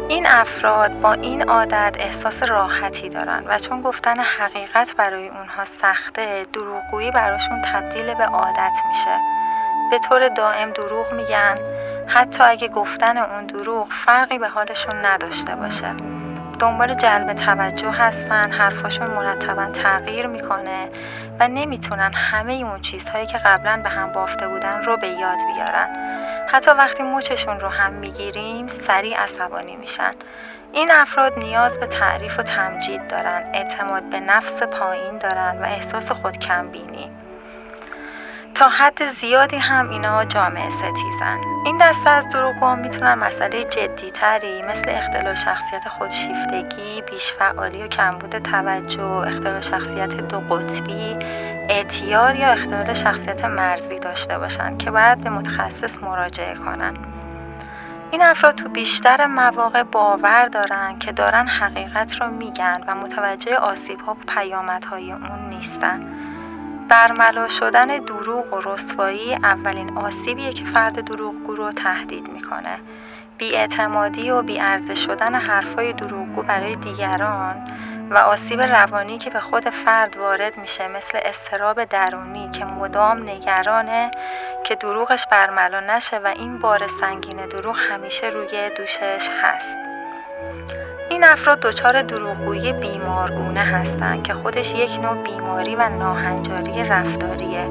این 0.10 0.28
افراد 0.28 1.01
با 1.01 1.13
این 1.13 1.50
عادت 1.50 1.96
احساس 2.00 2.44
راحتی 2.44 3.10
دارن 3.10 3.44
و 3.48 3.60
چون 3.60 3.82
گفتن 3.82 4.20
حقیقت 4.20 4.96
برای 4.96 5.28
اونها 5.28 5.66
سخته 5.66 6.46
دروغگویی 6.54 7.12
براشون 7.12 7.62
تبدیل 7.62 8.13
به 8.13 8.25
عادت 8.25 8.74
میشه. 8.89 9.18
به 9.92 10.00
طور 10.00 10.30
دائم 10.30 10.72
دروغ 10.72 11.13
میگن. 11.13 11.58
حتی 12.08 12.44
اگه 12.44 12.68
گفتن 12.68 13.18
اون 13.18 13.46
دروغ 13.46 13.88
فرقی 13.92 14.38
به 14.38 14.48
حالشون 14.48 15.06
نداشته 15.06 15.56
باشه. 15.56 15.96
دنبال 16.60 16.94
جلب 16.94 17.34
توجه 17.34 17.92
هستن 17.92 18.51
حرفاشون 18.51 19.08
مرتبا 19.08 19.66
تغییر 19.66 20.28
می‌کنه. 20.28 20.89
و 21.39 21.48
نمی‌تونن 21.48 22.13
همه 22.13 22.53
اون 22.53 22.81
چیزهایی 22.81 23.25
که 23.25 23.38
قبلا 23.38 23.81
به 23.84 23.89
هم 23.89 24.12
بافته 24.13 24.48
بودن 24.48 24.84
رو 24.84 24.98
به 24.98 25.08
یاد 25.08 25.38
بیارن. 25.53 25.88
حتی 26.51 26.72
وقتی 26.72 27.03
موچشون 27.03 27.60
رو 27.60 27.67
هم 27.67 27.93
می‌گیریم 27.93 28.67
سریع 28.67 29.17
عصبانی 29.17 29.75
میشن. 29.75 30.12
این 30.74 30.91
افراد 30.91 31.39
نیاز 31.39 31.79
به 31.79 31.88
تعریف 31.88 32.39
و 32.39 32.43
تمجید 32.43 33.08
دارن 33.08 33.43
اعتماد 33.53 34.03
به 34.03 34.19
نفس 34.19 34.63
پایین 34.63 35.17
دارن 35.17 35.60
و 35.62 35.65
احساس 35.65 36.12
خود 36.12 36.38
بینی 36.72 37.12
تا 38.60 38.70
حد 38.70 39.12
زیادی 39.12 39.58
هم 39.58 39.89
اینا 39.89 40.25
جامعه 40.25 40.70
ستیزن. 40.70 41.39
این 41.66 41.78
دسته 41.78 42.10
از 42.10 42.30
دروغگوها 42.30 42.75
می‌تونن 42.75 43.13
مسئله 43.13 43.63
جدیتری 43.63 44.62
مثل 44.62 44.86
اختلال 44.88 45.36
شخصیت 45.36 45.88
خودشیفتگی 45.88 47.01
بیشفعالی 47.12 47.84
و 47.84 47.88
کمبود 47.88 48.39
توجه 48.39 49.04
اختلال 49.04 49.62
شخصیت 49.62 50.10
دو 50.10 50.39
قطبی 50.39 51.18
اعتیاد 51.70 52.36
یا 52.36 52.48
اختلال 52.48 52.94
شخصیت 52.94 53.46
مرزی 53.46 54.00
داشته 54.00 54.38
باشن 54.38 54.78
که 54.78 54.92
باید 54.92 55.24
به 55.24 55.30
متخصص 55.30 56.04
مراجعه 56.04 56.56
کنن. 56.56 56.94
این 58.12 58.22
افراد 58.22 58.56
تو 58.56 58.70
بیشتر 58.70 59.25
مواقع 59.25 59.84
باور 59.84 60.48
دارن 60.48 61.00
که 61.00 61.12
دارن 61.12 61.48
حقیقت 61.48 62.22
رو 62.22 62.30
میگن 62.30 62.82
و 62.88 62.96
متوجه 62.96 63.56
آسیب 63.56 64.00
ها 64.00 64.13
و 64.13 64.18
پیامدهای 64.28 65.12
اون 65.12 65.50
نیستن. 65.50 66.28
برملا 66.89 67.48
شدن 67.48 67.88
دروغ 67.88 68.53
و 68.53 68.60
رسوایی 68.60 69.34
اولین 69.34 69.98
آسیبیه 69.98 70.53
که 70.53 70.65
فرد 70.65 71.05
دروغگو 71.05 71.55
رو 71.55 71.72
تهدید 71.72 72.27
می‌کنه. 72.27 72.79
بیاعتمادی 73.38 74.29
و 74.31 74.41
بیارزش 74.41 75.05
شدن 75.05 75.36
حرفای 75.36 75.93
دروغگو 75.93 76.43
برای 76.43 76.75
دیگران 76.75 77.67
و 78.10 78.17
آسیب 78.17 78.62
روانی 78.62 79.17
که 79.17 79.29
به 79.29 79.39
خود 79.39 79.69
فرد 79.69 80.17
وارد 80.17 80.58
میشه 80.58 80.88
مثل 80.88 81.19
استراب 81.25 81.84
درونی 81.84 82.50
که 82.51 82.65
مدام 82.65 83.29
نگرانه 83.29 84.12
که 84.63 84.75
دروغش 84.75 85.25
برملا 85.31 85.79
نشه 85.79 86.17
و 86.17 86.27
این 86.27 86.58
بار 86.58 86.88
سنگین 86.88 87.46
دروغ 87.46 87.77
همیشه 87.77 88.27
روی 88.27 88.69
دوشش 88.77 89.29
هست. 89.41 89.88
این 91.20 91.28
افراد 91.28 91.60
دچار 91.60 92.02
دروغگویی 92.02 92.74
بیمارگونه 92.74 93.60
هستند 93.60 94.24
که 94.24 94.34
خودش 94.34 94.72
یک 94.72 95.00
نوع 95.02 95.24
بیماری 95.24 95.76
و 95.76 95.90
ناهنجاری 95.90 96.84
رفتاریه. 96.84 97.68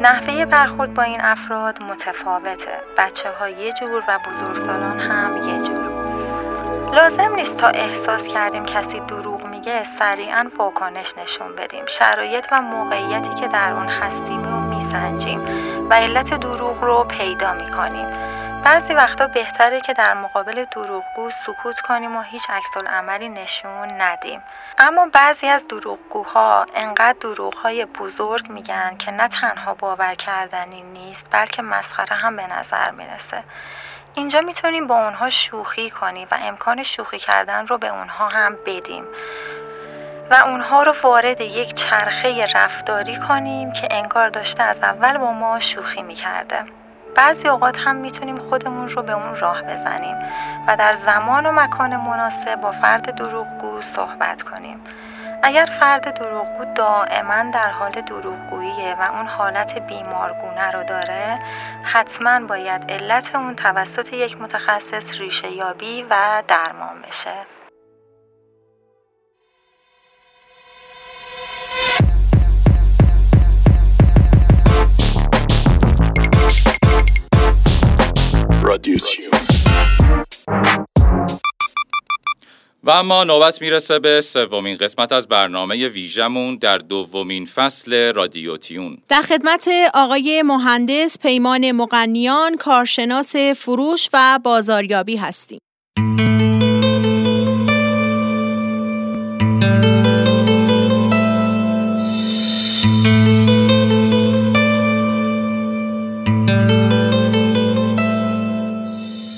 نحوه 0.00 0.44
برخورد 0.44 0.94
با 0.94 1.02
این 1.02 1.20
افراد 1.20 1.82
متفاوته. 1.82 2.80
بچه 2.98 3.28
ها 3.40 3.48
یه 3.48 3.72
جور 3.72 4.02
و 4.08 4.18
بزرگسالان 4.18 4.98
هم 4.98 5.36
یه 5.36 5.66
جور. 5.66 5.90
لازم 6.94 7.34
نیست 7.34 7.56
تا 7.56 7.68
احساس 7.68 8.28
کردیم 8.28 8.64
کسی 8.64 9.00
دروغ 9.00 9.46
میگه 9.46 9.84
سریعا 9.98 10.46
واکنش 10.58 11.14
نشون 11.22 11.56
بدیم. 11.56 11.86
شرایط 11.86 12.44
و 12.52 12.62
موقعیتی 12.62 13.34
که 13.40 13.48
در 13.48 13.72
اون 13.72 13.88
هستیم 13.88 14.44
رو 14.44 14.60
میسنجیم 14.60 15.40
و 15.90 15.94
علت 15.94 16.40
دروغ 16.40 16.84
رو 16.84 17.04
پیدا 17.04 17.52
می‌کنیم. 17.52 18.06
بعضی 18.64 18.94
وقتا 18.94 19.26
بهتره 19.26 19.80
که 19.80 19.92
در 19.92 20.14
مقابل 20.14 20.64
دروغگو 20.64 21.30
سکوت 21.30 21.80
کنیم 21.80 22.16
و 22.16 22.22
هیچ 22.22 22.50
عکس 22.50 22.76
عملی 22.86 23.28
نشون 23.28 24.00
ندیم. 24.00 24.42
اما 24.78 25.06
بعضی 25.12 25.46
از 25.46 25.68
دروغگوها 25.68 26.66
انقدر 26.74 27.18
دروغهای 27.20 27.84
بزرگ 27.84 28.50
میگن 28.50 28.96
که 28.96 29.10
نه 29.10 29.28
تنها 29.28 29.74
باور 29.74 30.14
کردنی 30.14 30.82
نیست 30.82 31.26
بلکه 31.30 31.62
مسخره 31.62 32.16
هم 32.16 32.36
به 32.36 32.46
نظر 32.46 32.90
می‌رسه. 32.90 33.44
اینجا 34.14 34.40
می‌تونیم 34.40 34.86
با 34.86 35.04
اونها 35.04 35.30
شوخی 35.30 35.90
کنیم 35.90 36.28
و 36.30 36.38
امکان 36.40 36.82
شوخی 36.82 37.18
کردن 37.18 37.66
رو 37.66 37.78
به 37.78 37.88
اونها 37.88 38.28
هم 38.28 38.58
بدیم. 38.66 39.04
و 40.30 40.34
اونها 40.34 40.82
رو 40.82 40.94
وارد 41.02 41.40
یک 41.40 41.74
چرخه 41.74 42.46
رفتاری 42.54 43.16
کنیم 43.16 43.72
که 43.72 43.88
انگار 43.90 44.28
داشته 44.28 44.62
از 44.62 44.78
اول 44.78 45.18
با 45.18 45.32
ما 45.32 45.60
شوخی 45.60 46.02
می‌کرده. 46.02 46.64
بعضی 47.14 47.48
اوقات 47.48 47.78
هم 47.78 47.96
می‌تونیم 47.96 48.38
خودمون 48.38 48.88
رو 48.88 49.02
به 49.02 49.12
اون 49.12 49.36
راه 49.36 49.62
بزنیم 49.62 50.16
و 50.66 50.76
در 50.76 50.94
زمان 50.94 51.46
و 51.46 51.52
مکان 51.52 51.96
مناسب 51.96 52.60
با 52.60 52.72
فرد 52.72 53.14
دروغگو 53.14 53.82
صحبت 53.82 54.42
کنیم. 54.42 54.80
اگر 55.42 55.68
فرد 55.80 56.18
دروغگو 56.18 56.64
دائما 56.74 57.50
در 57.50 57.70
حال 57.70 57.92
دروغگوییه 57.92 58.96
و 59.00 59.12
اون 59.12 59.26
حالت 59.26 59.78
بیمارگونه 59.78 60.70
رو 60.70 60.84
داره 60.84 61.38
حتما 61.82 62.40
باید 62.40 62.90
علت 62.92 63.34
اون 63.34 63.54
توسط 63.54 64.12
یک 64.12 64.40
متخصص 64.40 65.20
ریشه 65.20 65.50
یابی 65.50 66.02
و 66.10 66.42
درمان 66.48 67.02
بشه. 67.08 67.63
رادیوسیوم 78.74 79.30
و 82.84 82.90
اما 82.90 83.24
نوبت 83.24 83.62
می‌رسه 83.62 83.98
به 83.98 84.20
سومین 84.20 84.76
قسمت 84.76 85.12
از 85.12 85.28
برنامه 85.28 85.88
ویژمون 85.88 86.56
در 86.56 86.78
دومین 86.78 87.44
فصل 87.44 88.12
رادیوتیون 88.12 88.98
در 89.08 89.22
خدمت 89.22 89.68
آقای 89.94 90.42
مهندس 90.42 91.18
پیمان 91.18 91.72
مقنیان 91.72 92.56
کارشناس 92.56 93.36
فروش 93.36 94.08
و 94.12 94.38
بازاریابی 94.44 95.16
هستیم. 95.16 95.58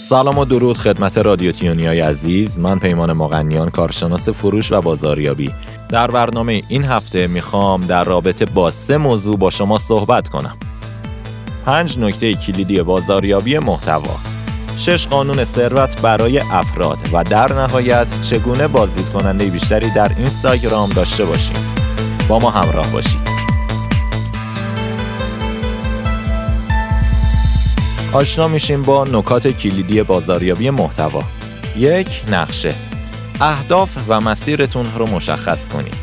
سلام 0.08 0.38
و 0.38 0.44
درود 0.44 0.78
خدمت 0.78 1.18
رادیو 1.18 1.52
تیونی 1.52 1.86
عزیز. 1.86 2.58
من 2.58 2.78
پیمان 2.78 3.12
مغنیان 3.12 3.70
کارشناس 3.70 4.28
فروش 4.28 4.72
و 4.72 4.80
بازاریابی. 4.80 5.54
در 5.88 6.10
برنامه 6.10 6.62
این 6.68 6.84
هفته 6.84 7.26
می‌خوام 7.26 7.86
در 7.86 8.04
رابطه 8.04 8.44
با 8.44 8.70
سه 8.70 8.96
موضوع 8.96 9.36
با 9.36 9.50
شما 9.50 9.78
صحبت 9.78 10.28
کنم. 10.28 10.56
پنج 11.64 11.98
نکته 11.98 12.34
کلیدی 12.34 12.82
بازاریابی 12.82 13.58
محتوا. 13.58 14.14
شش 14.78 15.06
قانون 15.06 15.44
ثروت 15.44 16.02
برای 16.02 16.38
افراد 16.38 16.98
و 17.12 17.24
در 17.24 17.52
نهایت 17.52 18.06
چگونه 18.22 18.68
بازدید 18.68 19.08
کننده 19.08 19.46
بیشتری 19.46 19.90
در 19.90 20.12
اینستاگرام 20.18 20.88
داشته 20.88 21.24
باشیم. 21.24 21.56
با 22.28 22.38
ما 22.38 22.50
همراه 22.50 22.92
باشید. 22.92 23.25
آشنا 28.12 28.48
میشیم 28.48 28.82
با 28.82 29.04
نکات 29.04 29.48
کلیدی 29.48 30.02
بازاریابی 30.02 30.70
محتوا. 30.70 31.22
یک 31.76 32.22
نقشه. 32.28 32.74
اهداف 33.40 33.96
و 34.08 34.20
مسیرتون 34.20 34.86
رو 34.96 35.06
مشخص 35.06 35.68
کنید. 35.68 35.94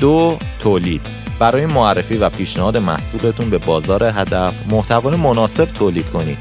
دو 0.00 0.38
تولید. 0.60 1.06
برای 1.38 1.66
معرفی 1.66 2.16
و 2.16 2.28
پیشنهاد 2.28 2.76
محصولتون 2.76 3.50
به 3.50 3.58
بازار 3.58 4.04
هدف 4.04 4.54
محتوا 4.70 5.16
مناسب 5.16 5.64
تولید 5.64 6.10
کنید. 6.10 6.38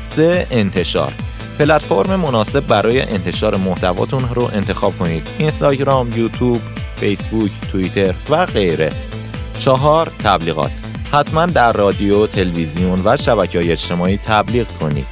سه 0.00 0.46
انتشار. 0.50 1.12
پلتفرم 1.58 2.20
مناسب 2.20 2.60
برای 2.60 3.00
انتشار 3.00 3.56
محتواتون 3.56 4.28
رو 4.34 4.50
انتخاب 4.54 4.98
کنید. 4.98 5.26
اینستاگرام، 5.38 6.10
یوتیوب، 6.16 6.60
فیسبوک، 6.96 7.50
توییتر 7.72 8.14
و 8.30 8.46
غیره. 8.46 8.92
چهار 9.58 10.12
تبلیغات. 10.24 10.70
حتما 11.12 11.46
در 11.46 11.72
رادیو، 11.72 12.26
تلویزیون 12.26 13.00
و 13.04 13.16
شبکه 13.16 13.58
های 13.58 13.72
اجتماعی 13.72 14.16
تبلیغ 14.16 14.66
کنید. 14.68 15.06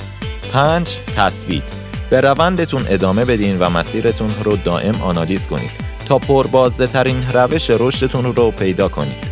5. 0.52 0.98
تثبیت 1.16 1.62
به 2.10 2.20
روندتون 2.20 2.84
ادامه 2.88 3.24
بدین 3.24 3.58
و 3.58 3.70
مسیرتون 3.70 4.30
رو 4.44 4.56
دائم 4.56 5.02
آنالیز 5.02 5.46
کنید 5.46 5.70
تا 6.08 6.18
پربازده 6.18 6.86
ترین 6.86 7.24
روش 7.34 7.70
رشدتون 7.70 8.24
رو 8.24 8.50
پیدا 8.50 8.88
کنید. 8.88 9.30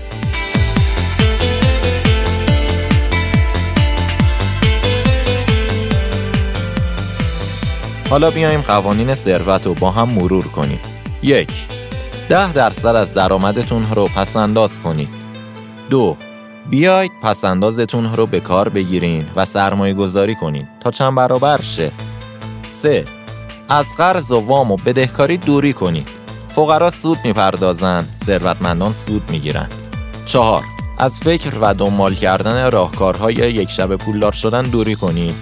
حالا 8.11 8.31
بیایم 8.31 8.61
قوانین 8.61 9.15
ثروت 9.15 9.67
رو 9.67 9.75
با 9.75 9.91
هم 9.91 10.09
مرور 10.09 10.45
کنیم. 10.49 10.81
یک 11.23 11.51
ده 12.29 12.53
درصد 12.53 12.87
از 12.87 13.15
درآمدتون 13.15 13.87
رو 13.95 14.09
پس 14.09 14.37
انداز 14.37 14.81
کنید. 14.81 15.09
دو 15.91 16.17
بیایید 16.71 17.13
پس 17.23 17.45
اندازتون 17.45 18.17
رو 18.17 18.27
به 18.27 18.41
کار 18.41 18.69
بگیرین 18.69 19.27
و 19.37 19.45
سرمایه 19.45 19.95
گذاری 19.95 20.35
کنید 20.35 20.69
تا 20.81 20.91
چند 20.91 21.15
برابر 21.15 21.61
شه. 21.63 21.91
سه 22.83 23.05
از 23.69 23.87
قرض 23.99 24.31
و 24.31 24.41
وام 24.41 24.73
و 24.73 24.77
بدهکاری 24.77 25.37
دوری 25.37 25.73
کنید. 25.73 26.09
فقرا 26.49 26.91
سود 26.91 27.19
می‌پردازن، 27.25 28.05
ثروتمندان 28.25 28.93
سود 28.93 29.31
می‌گیرن. 29.31 29.69
چهار 30.27 30.63
از 30.99 31.15
فکر 31.15 31.53
و 31.61 31.75
دنبال 31.75 32.15
کردن 32.15 32.71
راهکارهای 32.71 33.35
یک 33.35 33.71
شب 33.71 33.97
پولدار 33.97 34.33
شدن 34.33 34.63
دوری 34.63 34.95
کنید. 34.95 35.35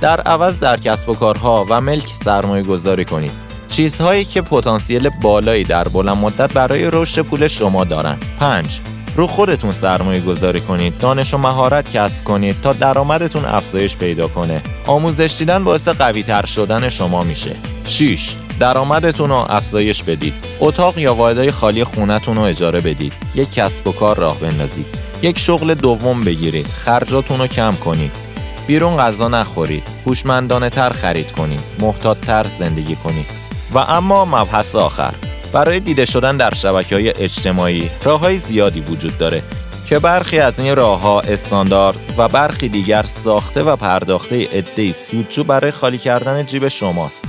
در 0.00 0.20
عوض 0.20 0.58
در 0.58 0.76
کسب 0.76 1.08
و 1.08 1.14
کارها 1.14 1.66
و 1.68 1.80
ملک 1.80 2.06
سرمایه 2.24 2.62
گذاری 2.62 3.04
کنید. 3.04 3.32
چیزهایی 3.68 4.24
که 4.24 4.42
پتانسیل 4.42 5.08
بالایی 5.08 5.64
در 5.64 5.88
بلند 5.88 6.16
مدت 6.16 6.52
برای 6.52 6.90
رشد 6.90 7.22
پول 7.22 7.48
شما 7.48 7.84
دارن. 7.84 8.16
5. 8.38 8.80
رو 9.16 9.26
خودتون 9.26 9.70
سرمایه 9.70 10.20
گذاری 10.20 10.60
کنید 10.60 10.98
دانش 10.98 11.34
و 11.34 11.38
مهارت 11.38 11.92
کسب 11.92 12.24
کنید 12.24 12.60
تا 12.62 12.72
درآمدتون 12.72 13.44
افزایش 13.44 13.96
پیدا 13.96 14.28
کنه. 14.28 14.62
آموزش 14.86 15.34
دیدن 15.38 15.64
باعث 15.64 15.88
قوی 15.88 16.22
تر 16.22 16.46
شدن 16.46 16.88
شما 16.88 17.22
میشه. 17.22 17.56
6 17.84 18.30
درآمدتون 18.60 19.30
رو 19.30 19.36
افزایش 19.36 20.02
بدید. 20.02 20.34
اتاق 20.60 20.98
یا 20.98 21.14
واحدهای 21.14 21.50
خالی 21.50 21.84
خونتون 21.84 22.36
رو 22.36 22.42
اجاره 22.42 22.80
بدید. 22.80 23.12
یک 23.34 23.52
کسب 23.52 23.88
و 23.88 23.92
کار 23.92 24.16
راه 24.16 24.40
بندازید. 24.40 24.86
یک 25.22 25.38
شغل 25.38 25.74
دوم 25.74 26.24
بگیرید. 26.24 26.66
خرجاتون 26.66 27.38
رو 27.38 27.46
کم 27.46 27.72
کنید. 27.72 28.16
بیرون 28.66 28.96
غذا 28.96 29.28
نخورید. 29.28 29.88
هوشمندانه 30.06 30.70
تر 30.70 30.90
خرید 30.90 31.32
کنید. 31.32 31.60
محتاط 31.78 32.20
تر 32.20 32.46
زندگی 32.58 32.96
کنید. 32.96 33.26
و 33.74 33.78
اما 33.78 34.24
مبحث 34.24 34.74
آخر. 34.74 35.14
برای 35.52 35.80
دیده 35.80 36.04
شدن 36.04 36.36
در 36.36 36.54
شبکه 36.54 36.94
های 36.94 37.08
اجتماعی 37.08 37.90
راه 38.04 38.20
های 38.20 38.38
زیادی 38.38 38.80
وجود 38.80 39.18
داره 39.18 39.42
که 39.86 39.98
برخی 39.98 40.38
از 40.38 40.60
این 40.60 40.76
راه 40.76 41.00
ها 41.00 41.20
استاندارد 41.20 42.14
و 42.18 42.28
برخی 42.28 42.68
دیگر 42.68 43.02
ساخته 43.02 43.62
و 43.62 43.76
پرداخته 43.76 44.48
عدهای 44.52 44.92
سودجو 44.92 45.44
برای 45.44 45.70
خالی 45.70 45.98
کردن 45.98 46.46
جیب 46.46 46.68
شماست. 46.68 47.24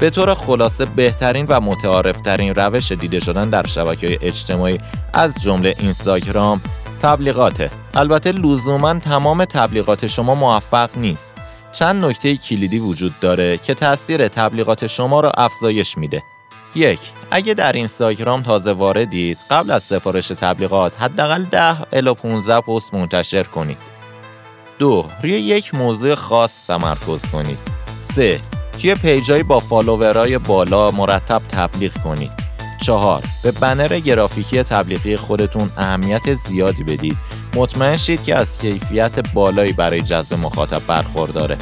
به 0.00 0.10
طور 0.10 0.34
خلاصه 0.34 0.84
بهترین 0.84 1.46
و 1.48 1.60
متعارفترین 1.60 2.54
روش 2.54 2.92
دیده 2.92 3.20
شدن 3.20 3.50
در 3.50 3.66
شبکه 3.66 4.06
های 4.06 4.18
اجتماعی 4.22 4.78
از 5.12 5.42
جمله 5.42 5.74
اینستاگرام 5.78 6.60
تبلیغاته. 7.02 7.70
البته 7.94 8.32
لزوما 8.32 8.94
تمام 8.94 9.44
تبلیغات 9.44 10.06
شما 10.06 10.34
موفق 10.34 10.90
نیست. 10.96 11.34
چند 11.72 12.04
نکته 12.04 12.36
کلیدی 12.36 12.78
وجود 12.78 13.20
داره 13.20 13.58
که 13.58 13.74
تاثیر 13.74 14.28
تبلیغات 14.28 14.86
شما 14.86 15.20
را 15.20 15.30
افزایش 15.30 15.98
میده. 15.98 16.22
یک 16.74 17.00
اگه 17.30 17.54
در 17.54 17.72
اینستاگرام 17.72 18.42
تازه 18.42 18.72
واردید 18.72 19.38
قبل 19.50 19.70
از 19.70 19.82
سفارش 19.82 20.28
تبلیغات 20.28 21.02
حداقل 21.02 21.44
10 21.44 21.76
الی 21.92 22.14
15 22.14 22.60
پست 22.60 22.94
منتشر 22.94 23.42
کنید. 23.42 23.78
دو 24.78 25.06
روی 25.22 25.32
یک 25.32 25.74
موضوع 25.74 26.14
خاص 26.14 26.66
تمرکز 26.66 27.22
کنید. 27.32 27.58
سه 28.14 28.40
توی 28.80 28.94
پیجای 28.94 29.42
با 29.42 29.60
فالوورای 29.60 30.38
بالا 30.38 30.90
مرتب 30.90 31.42
تبلیغ 31.52 31.92
کنید. 31.92 32.30
چهار 32.82 33.22
به 33.42 33.50
بنر 33.50 33.98
گرافیکی 33.98 34.62
تبلیغی 34.62 35.16
خودتون 35.16 35.70
اهمیت 35.76 36.34
زیادی 36.48 36.84
بدید. 36.84 37.16
مطمئن 37.54 37.96
شید 37.96 38.22
که 38.22 38.36
از 38.36 38.58
کیفیت 38.58 39.32
بالایی 39.34 39.72
برای 39.72 40.02
جذب 40.02 40.34
مخاطب 40.34 40.86
برخورداره. 40.88 41.56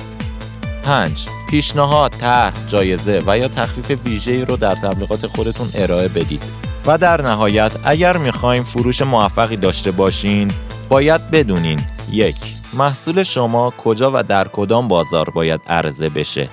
5. 0.83 1.27
پیشنهاد، 1.51 2.11
طرح، 2.11 2.53
جایزه 2.69 3.23
و 3.27 3.39
یا 3.39 3.49
تخفیف 3.49 4.07
ویژه‌ای 4.07 4.45
رو 4.45 4.57
در 4.57 4.75
تبلیغات 4.75 5.27
خودتون 5.27 5.69
ارائه 5.75 6.09
بدید. 6.09 6.43
و 6.87 6.99
در 6.99 7.23
نهایت 7.23 7.73
اگر 7.85 8.17
می‌خوایم 8.17 8.63
فروش 8.63 9.03
موفقی 9.03 9.57
داشته 9.57 9.91
باشین 9.91 10.53
باید 10.89 11.31
بدونین 11.31 11.81
یک 12.13 12.37
محصول 12.79 13.23
شما 13.23 13.71
کجا 13.71 14.11
و 14.15 14.23
در 14.23 14.49
کدام 14.49 14.89
بازار 14.89 15.31
باید 15.31 15.61
عرضه 15.69 16.09
بشه 16.09 16.49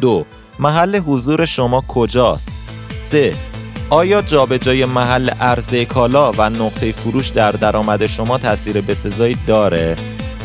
دو 0.00 0.24
محل 0.58 0.96
حضور 0.96 1.44
شما 1.44 1.84
کجاست 1.88 2.48
سه 3.10 3.34
آیا 3.90 4.22
جابجایی 4.22 4.84
محل 4.84 5.30
عرضه 5.30 5.84
کالا 5.84 6.32
و 6.32 6.50
نقطه 6.50 6.92
فروش 6.92 7.28
در 7.28 7.52
درآمد 7.52 8.06
شما 8.06 8.38
تاثیر 8.38 8.80
بسزایی 8.80 9.36
داره 9.46 9.96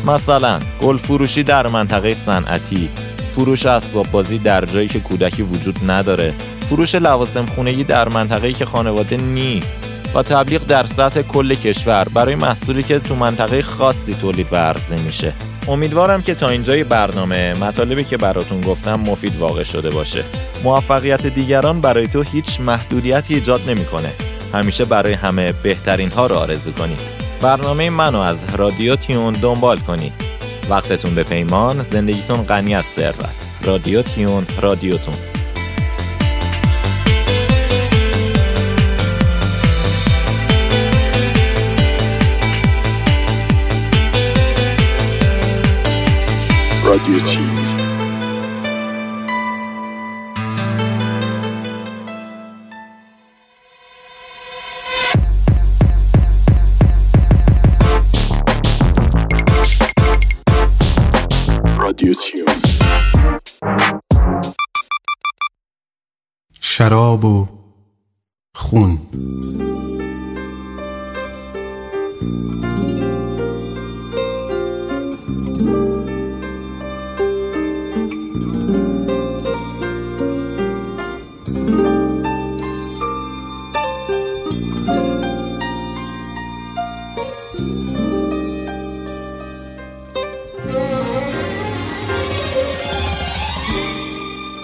مثلا 0.06 0.60
گل 0.82 0.96
فروشی 0.96 1.42
در 1.42 1.66
منطقه 1.66 2.14
صنعتی 2.14 2.90
فروش 3.32 3.66
اسباب 3.66 4.10
بازی 4.10 4.38
در 4.38 4.64
جایی 4.64 4.88
که 4.88 5.00
کودکی 5.00 5.42
وجود 5.42 5.90
نداره. 5.90 6.32
فروش 6.68 6.94
لوازم 6.94 7.46
خونگی 7.46 7.84
در 7.84 8.08
منطقه‌ای 8.08 8.52
که 8.52 8.64
خانواده 8.64 9.16
نیست 9.16 9.70
و 10.14 10.22
تبلیغ 10.22 10.64
در 10.64 10.86
سطح 10.86 11.22
کل 11.22 11.54
کشور 11.54 12.06
برای 12.14 12.34
محصولی 12.34 12.82
که 12.82 12.98
تو 12.98 13.14
منطقه 13.14 13.62
خاصی 13.62 14.14
تولید 14.14 14.46
و 14.52 14.56
عرضه 14.56 15.02
میشه. 15.04 15.32
امیدوارم 15.68 16.22
که 16.22 16.34
تا 16.34 16.48
اینجای 16.48 16.84
برنامه 16.84 17.54
مطالبی 17.54 18.04
که 18.04 18.16
براتون 18.16 18.60
گفتم 18.60 18.94
مفید 18.94 19.36
واقع 19.36 19.62
شده 19.62 19.90
باشه. 19.90 20.24
موفقیت 20.64 21.26
دیگران 21.26 21.80
برای 21.80 22.08
تو 22.08 22.22
هیچ 22.22 22.60
محدودیتی 22.60 23.34
ایجاد 23.34 23.70
نمی‌کنه. 23.70 24.12
همیشه 24.54 24.84
برای 24.84 25.12
همه 25.12 25.52
بهترین 25.52 26.10
ها 26.10 26.26
رو 26.26 26.36
آرزو 26.36 26.72
کنید 26.72 27.00
برنامه 27.40 27.90
منو 27.90 28.18
از 28.18 28.36
رادیو 28.56 28.96
تیون 28.96 29.34
دنبال 29.34 29.78
کنید 29.78 30.12
وقتتون 30.72 31.14
به 31.14 31.22
پیمان. 31.22 31.86
زندگیتون 31.90 32.42
غنی 32.42 32.74
از 32.74 32.84
ثروت 32.84 33.36
رادیو 33.64 34.02
تیون 34.02 34.46
رادیوتون 34.60 35.14
رادیو 46.84 47.18
تیون. 47.18 47.61
شراب 66.82 67.24
و 67.24 67.46
خون. 68.54 68.98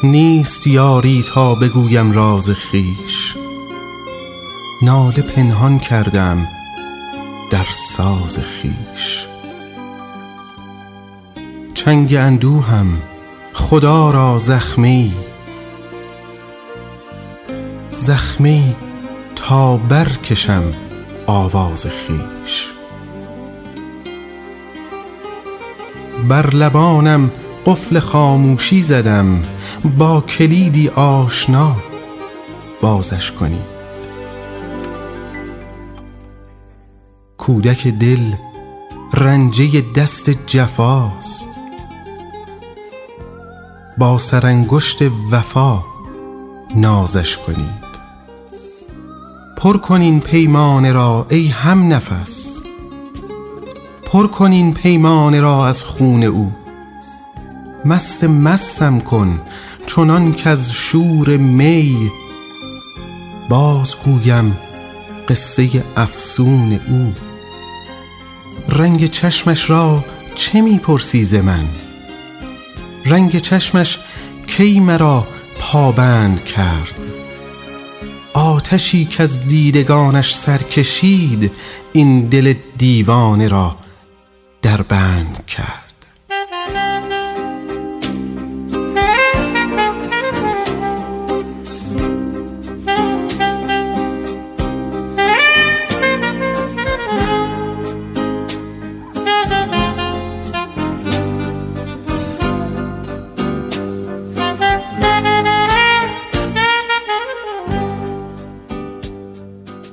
نیست 0.03 0.67
یاری 0.67 1.23
تا 1.23 1.55
بگویم 1.55 2.13
راز 2.13 2.51
خیش 2.51 3.35
ناله 4.83 5.23
پنهان 5.23 5.79
کردم 5.79 6.49
در 7.51 7.67
ساز 7.71 8.39
خیش 8.39 9.27
چنگ 11.75 12.15
اندوهم 12.15 12.87
خدا 13.53 14.11
را 14.11 14.39
زخمی. 14.39 15.13
زخمی 17.89 18.77
تا 19.37 19.77
برکشم 19.77 20.63
آواز 21.27 21.87
خیش 21.87 22.69
بر 26.29 26.51
لبانم 26.51 27.31
قفل 27.67 27.99
خاموشی 27.99 28.81
زدم 28.81 29.43
با 29.99 30.21
کلیدی 30.21 30.89
آشنا 30.89 31.77
بازش 32.81 33.33
کنید 33.33 33.79
کودک 37.39 37.87
دل 37.87 38.33
رنجه 39.15 39.85
دست 39.97 40.31
جفاست. 40.47 41.59
با 43.99 44.19
سرانگشت 44.19 45.03
وفا 45.31 45.83
نازش 46.75 47.37
کنید. 47.37 47.89
پر 49.57 49.77
کنین 49.77 50.21
پیمانه 50.21 50.93
را 50.93 51.27
ای 51.31 51.47
هم 51.47 51.93
نفس 51.93 52.63
پر 54.05 54.27
کنین 54.27 54.75
پیمانه 54.75 55.41
را 55.41 55.67
از 55.67 55.85
خون 55.85 56.25
او. 56.25 56.53
مست 57.89 58.25
مستم 58.25 59.01
کن 59.01 59.41
چنان 59.87 60.33
که 60.33 60.49
از 60.49 60.73
شور 60.73 61.37
می. 61.37 62.11
باز 63.49 63.97
گویم 64.05 64.59
قصه 65.29 65.85
افسون 65.97 66.81
او. 66.89 67.13
رنگ 68.69 69.07
چشمش 69.07 69.71
را 69.71 70.05
چه 70.35 70.61
می‌پرسی 70.61 71.25
ز 71.25 71.35
من؟ 71.35 71.65
رنگ 73.07 73.39
چشمش 73.39 73.99
کی 74.47 74.81
مرا 74.81 75.29
پابند 75.61 76.45
کرد؟ 76.45 76.95
آتشی 78.35 79.05
که 79.05 79.23
از 79.23 79.49
دیدگانش 79.49 80.35
سر 80.35 80.59
کشید 80.59 81.53
این 81.93 82.29
دل 82.29 82.55
دیوانه 82.79 83.49
را 83.49 83.77
در 84.63 84.83
بند 84.83 85.47
کرد. 85.47 85.88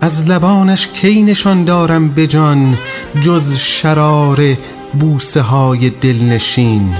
از 0.05 0.29
لبانش 0.29 0.87
کی 0.87 1.23
نشان 1.23 1.63
دارم 1.63 2.09
به 2.09 2.27
جان 2.27 2.77
جز 3.21 3.55
شرار 3.55 4.57
بوسه 4.99 5.41
های 5.41 5.89
دلنشین. 5.89 6.95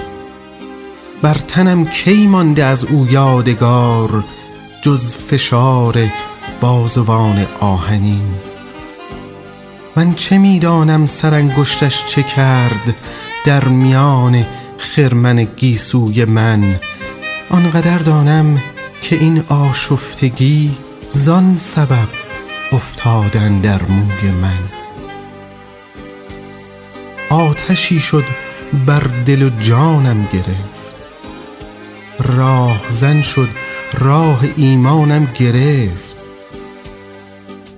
بر 1.21 1.33
تنم 1.33 1.85
کی 1.85 2.27
مانده 2.27 2.63
از 2.63 2.83
او 2.83 3.07
یادگار 3.09 4.23
جز 4.81 5.15
فشار 5.15 6.11
بازوان 6.61 7.47
آهنین. 7.59 8.35
من 9.95 10.13
چه 10.13 10.37
می‌دانم 10.37 11.05
سرانگشتش 11.05 12.05
چه 12.05 12.23
کرد 12.23 12.95
در 13.45 13.67
میان 13.67 14.45
خرمن 14.77 15.43
گیسوی 15.43 16.25
من؟ 16.25 16.79
آنقدر 17.49 17.97
دانم 17.97 18.61
که 19.01 19.15
این 19.15 19.43
آشفتگی 19.49 20.77
زان 21.09 21.57
سبب 21.57 22.24
افتادن 22.71 23.61
در 23.61 23.81
موی 23.81 24.31
من. 24.31 24.59
آتشی 27.29 27.99
شد 27.99 28.23
بر 28.85 29.03
دل 29.25 29.43
و 29.43 29.49
جانم 29.49 30.27
گرفت. 30.33 31.05
راه 32.19 32.81
زن 32.89 33.21
شد 33.21 33.49
راه 33.93 34.39
ایمانم 34.55 35.27
گرفت. 35.39 36.23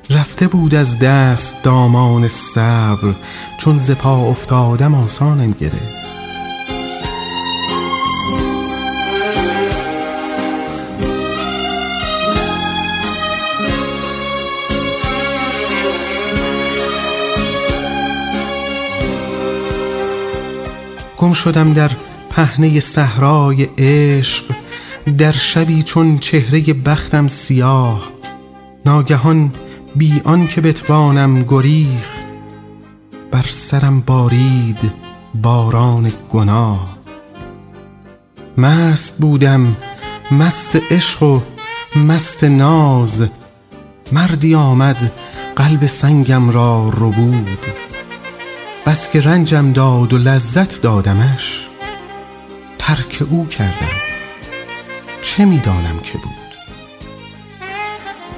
رفته 0.09 0.47
بود 0.47 0.75
از 0.75 0.99
دست 0.99 1.63
دامان 1.63 2.27
صبر 2.27 3.15
چون 3.57 3.77
ز 3.77 3.91
پا 3.91 4.17
افتادم 4.17 4.95
آسانم 4.95 5.51
گرفت. 5.51 6.06
گم 21.17 21.33
شدم 21.33 21.73
در 21.73 21.91
پهنه 22.29 22.79
صحرای 22.79 23.67
عشق 23.77 24.43
در 25.17 25.31
شبی 25.31 25.83
چون 25.83 26.17
چهره 26.17 26.73
بختم 26.73 27.27
سیاه. 27.27 28.11
ناگهان 28.85 29.53
بی 29.95 30.21
آن 30.23 30.47
که 30.47 30.61
بتوانم 30.61 31.39
گریخت 31.39 32.27
بر 33.31 33.45
سرم 33.47 34.01
بارید 34.01 34.91
باران 35.41 36.11
گناه. 36.29 36.97
مست 38.57 39.17
بودم 39.17 39.75
مست 40.31 40.75
عشق 40.91 41.23
و 41.23 41.39
مست 41.95 42.43
ناز 42.43 43.29
مردی 44.11 44.55
آمد 44.55 45.11
قلب 45.55 45.85
سنگم 45.85 46.49
را 46.49 46.89
ربود. 46.89 47.86
بس 48.87 49.09
که 49.09 49.21
رنجم 49.21 49.73
داد 49.73 50.13
و 50.13 50.17
لذت 50.17 50.81
دادمش 50.81 51.67
ترک 52.79 53.23
او 53.29 53.47
کردم. 53.47 53.97
چه 55.21 55.45
می‌دانم 55.45 55.99
که 55.99 56.17
بود؟ 56.17 56.31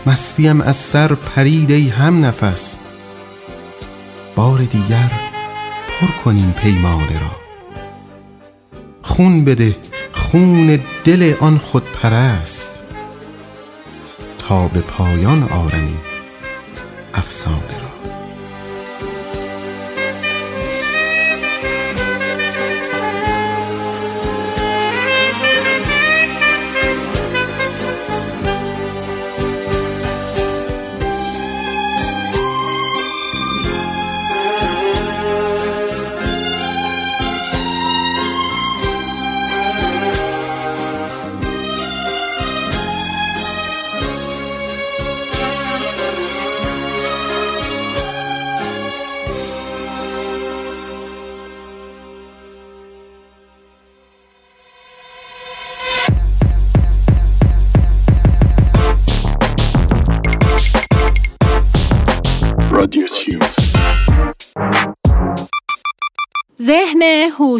مستیم 0.06 0.62
از 0.62 0.76
سر 0.76 1.16
پرید 1.16 1.72
ای 1.72 1.90
هم 1.90 2.26
نفس. 2.26 2.80
بار 4.36 4.60
دیگر 4.60 5.12
پر 5.88 6.08
کنیم 6.24 6.52
پیمانه 6.52 7.20
را. 7.20 7.36
خون 9.02 9.46
بده 9.46 9.76
خون 10.12 10.80
دل 11.04 11.34
آن 11.40 11.58
خود 11.58 11.84
پرست 11.84 12.84
تا 14.38 14.68
به 14.68 14.82
پایان 14.82 15.44
آرمیم 15.44 16.02
افسانه 17.14 17.56
را. 17.58 18.19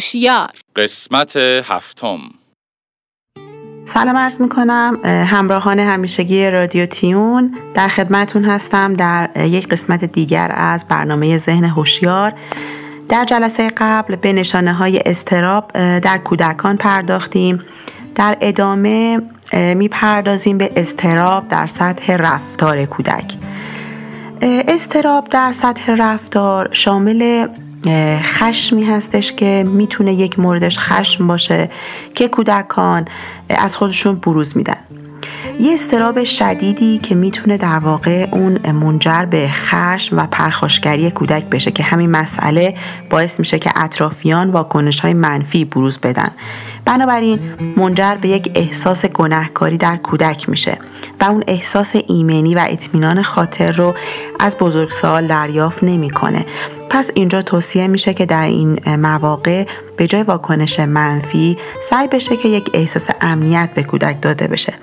هوشیار. 0.10 0.50
قسمت 0.76 1.38
هفتم. 1.38 2.20
سلام 3.86 4.18
عرض 4.18 4.42
می 4.42 4.50
کنم 4.50 5.00
همراهان 5.06 5.80
همیشگی 5.80 6.50
رادیو 6.50 6.86
تیون. 6.86 7.58
در 7.74 7.88
خدمتون 7.88 8.46
هستم 8.46 8.94
در 8.94 9.30
یک 9.36 9.68
قسمت 9.68 10.04
دیگر 10.04 10.52
از 10.56 10.88
برنامه 10.88 11.38
ذهن 11.38 11.64
هوشیار. 11.64 12.34
در 13.10 13.26
جلسه 13.26 13.72
قبل 13.78 14.16
به 14.16 14.34
نشانه 14.34 14.74
های 14.74 15.02
استراب 15.06 15.72
در 16.00 16.18
کودکان 16.18 16.78
پرداختیم. 16.78 17.64
در 18.16 18.38
ادامه 18.42 19.22
می 19.54 19.88
پردازیم 19.88 20.58
به 20.58 20.72
استراب 20.76 21.48
در 21.48 21.68
سطح 21.68 22.16
رفتار 22.16 22.86
کودک. 22.86 23.34
استراب 24.42 25.30
در 25.30 25.52
سطح 25.52 25.96
رفتار 25.98 26.70
شامل 26.72 27.48
خشمی 28.24 28.86
هستش 28.86 29.34
که 29.34 29.66
می‌تونه 29.68 30.14
یک 30.14 30.40
موردش 30.40 30.80
خشم 30.80 31.28
باشه 31.28 31.70
که 32.16 32.28
کودکان 32.28 33.08
از 33.50 33.78
خودشون 33.78 34.16
بروز 34.16 34.58
میدن. 34.58 34.78
یه 35.60 35.74
استراب 35.74 36.24
شدیدی 36.24 36.98
که 36.98 37.16
می‌تونه 37.16 37.58
در 37.58 37.80
واقع 37.80 38.28
اون 38.32 38.72
منجر 38.72 39.26
به 39.26 39.50
خشم 39.52 40.18
و 40.18 40.28
پرخاشگری 40.32 41.12
کودک 41.12 41.46
بشه 41.46 41.72
که 41.72 41.84
همین 41.84 42.12
مسئله 42.12 42.78
باعث 43.10 43.40
میشه 43.40 43.60
که 43.60 43.72
اطرافیان 43.76 44.50
واکنش 44.50 45.00
های 45.00 45.14
منفی 45.14 45.66
بروز 45.66 45.98
بدن. 45.98 46.32
بنابراین 46.86 47.40
منجر 47.78 48.16
به 48.16 48.28
یک 48.28 48.52
احساس 48.56 49.06
گناهکاری 49.06 49.78
در 49.78 49.98
کودک 49.98 50.50
میشه. 50.50 50.78
و 51.22 51.24
اون 51.24 51.44
احساس 51.48 51.96
ایمنی 52.08 52.56
و 52.56 52.66
اطمینان 52.70 53.22
خاطر 53.22 53.72
رو 53.72 53.96
از 54.40 54.58
بزرگسال 54.58 55.28
دریافت 55.28 55.84
نمی‌کنه. 55.84 56.46
پس 56.90 57.12
اینجا 57.14 57.42
توصیه 57.42 57.88
میشه 57.88 58.14
که 58.14 58.26
در 58.26 58.46
این 58.46 58.96
مواقع 58.96 59.66
به 59.98 60.08
جای 60.08 60.24
واکنش 60.24 60.80
منفی 60.80 61.58
سعی 61.90 62.08
بشه 62.08 62.38
که 62.38 62.50
یک 62.50 62.70
احساس 62.74 63.08
امنیت 63.22 63.70
به 63.76 63.84
کودک 63.84 64.22
داده 64.22 64.48
بشه. 64.48 64.74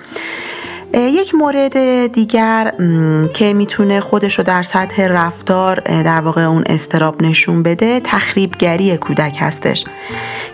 یک 0.93 1.35
مورد 1.35 2.07
دیگر 2.13 2.71
که 3.33 3.53
می‌تونه 3.53 3.99
خودش 3.99 4.39
رو 4.39 4.43
در 4.43 4.63
سطح 4.63 5.07
رفتار 5.07 5.79
در 5.79 6.21
واقع 6.21 6.41
اون 6.41 6.63
استراب 6.65 7.23
نشون 7.23 7.63
بده 7.63 8.01
تخریبگری 8.03 8.97
کودک 8.97 9.37
هستش. 9.39 9.85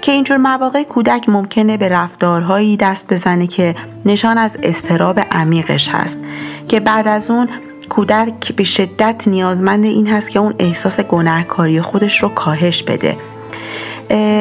که 0.02 0.12
اینجور 0.12 0.38
مواقع 0.38 0.84
کودک 0.84 1.30
ممکنه 1.30 1.78
به 1.78 1.90
رفتارهایی 1.90 2.78
دست 2.78 3.14
بزنه 3.14 3.48
که 3.48 3.76
نشان 4.06 4.38
از 4.38 4.58
استراب 4.64 5.20
عمیقش 5.32 5.90
هست. 5.90 6.20
که 6.68 6.80
بعد 6.80 7.08
از 7.08 7.30
اون 7.30 7.50
کودک 7.90 8.56
به 8.56 8.64
شدت 8.64 9.28
نیازمند 9.28 9.86
این 9.86 10.08
هست 10.08 10.30
که 10.30 10.40
اون 10.40 10.54
احساس 10.60 11.00
گناهکاری 11.00 11.82
خودش 11.82 12.24
رو 12.24 12.30
کاهش 12.30 12.84
بده. 12.84 13.18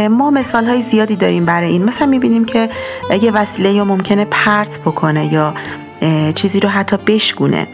ما 0.09 0.31
مثال 0.31 0.65
های 0.65 0.81
زیادی 0.81 1.17
داریم 1.17 1.45
برای 1.45 1.73
این. 1.73 1.85
مثلا 1.85 2.07
می‌بینیم 2.07 2.45
که 2.45 2.71
یه 3.23 3.31
وسیله 3.31 3.73
یا 3.73 3.85
ممکنه 3.85 4.25
پرت 4.25 4.81
بکنه 4.81 5.33
یا 5.33 5.55
چیزی 6.35 6.61
رو 6.61 6.69
حتی 6.69 6.97
بشگونه 7.07 7.67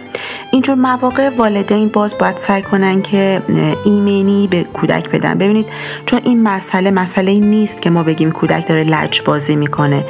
اینجور 0.52 0.74
مواقع 0.74 1.28
والدین 1.28 1.88
باز 1.88 2.18
باید 2.18 2.36
سعی 2.36 2.62
کنن 2.62 3.02
که 3.02 3.42
ایمنی 3.84 4.48
به 4.50 4.64
کودک 4.64 5.10
بدن. 5.10 5.38
ببینید 5.38 5.66
چون 6.06 6.20
این 6.24 6.42
مسئله 6.42 6.90
مسئله 6.90 7.38
نیست 7.38 7.82
که 7.82 7.90
ما 7.90 8.02
بگیم 8.02 8.32
کودک 8.32 8.68
داره 8.68 8.84
لج 8.84 9.22
بازی 9.22 9.56
می‌کنه. 9.56 10.04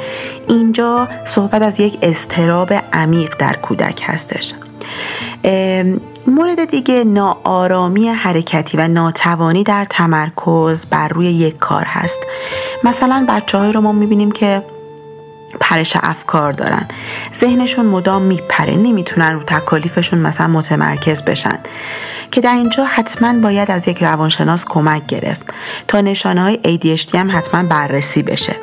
اینجا 0.47 1.07
صحبت 1.25 1.61
از 1.61 1.79
یک 1.79 1.97
استراب 2.01 2.73
عمیق 2.93 3.37
در 3.39 3.53
کودک 3.53 4.01
هستش. 4.05 4.53
مورد 6.27 6.65
دیگه 6.71 7.03
ناآرامی 7.03 8.09
حرکتی 8.09 8.77
و 8.77 8.87
ناتوانی 8.87 9.63
در 9.63 9.85
تمرکز 9.85 10.85
بر 10.85 11.07
روی 11.07 11.27
یک 11.31 11.57
کار 11.57 11.83
هست. 11.85 12.19
مثلا 12.83 13.25
بچه 13.29 13.71
رو 13.71 13.81
ما 13.81 13.91
می‌بینیم 13.91 14.31
که 14.31 14.61
پرش 15.59 15.97
افکار 16.03 16.51
دارن. 16.51 16.85
ذهنشون 17.35 17.85
مدام 17.85 18.21
میپره 18.21 18.75
نمی‌تونن 18.75 19.33
رو 19.33 19.43
تکالیفشون 19.43 20.19
مثلا 20.19 20.47
متمرکز 20.47 21.21
بشن. 21.21 21.59
که 22.31 22.41
در 22.41 22.53
اینجا 22.53 22.85
حتما 22.85 23.33
باید 23.41 23.71
از 23.71 23.87
یک 23.87 24.03
روانشناس 24.03 24.65
کمک 24.65 25.05
گرفت. 25.05 25.41
تا 25.87 26.01
نشانه 26.01 26.41
های 26.41 26.59
ADHD 26.63 27.15
هم 27.15 27.37
حتما 27.37 27.63
بررسی 27.63 28.23
بشه. 28.23 28.55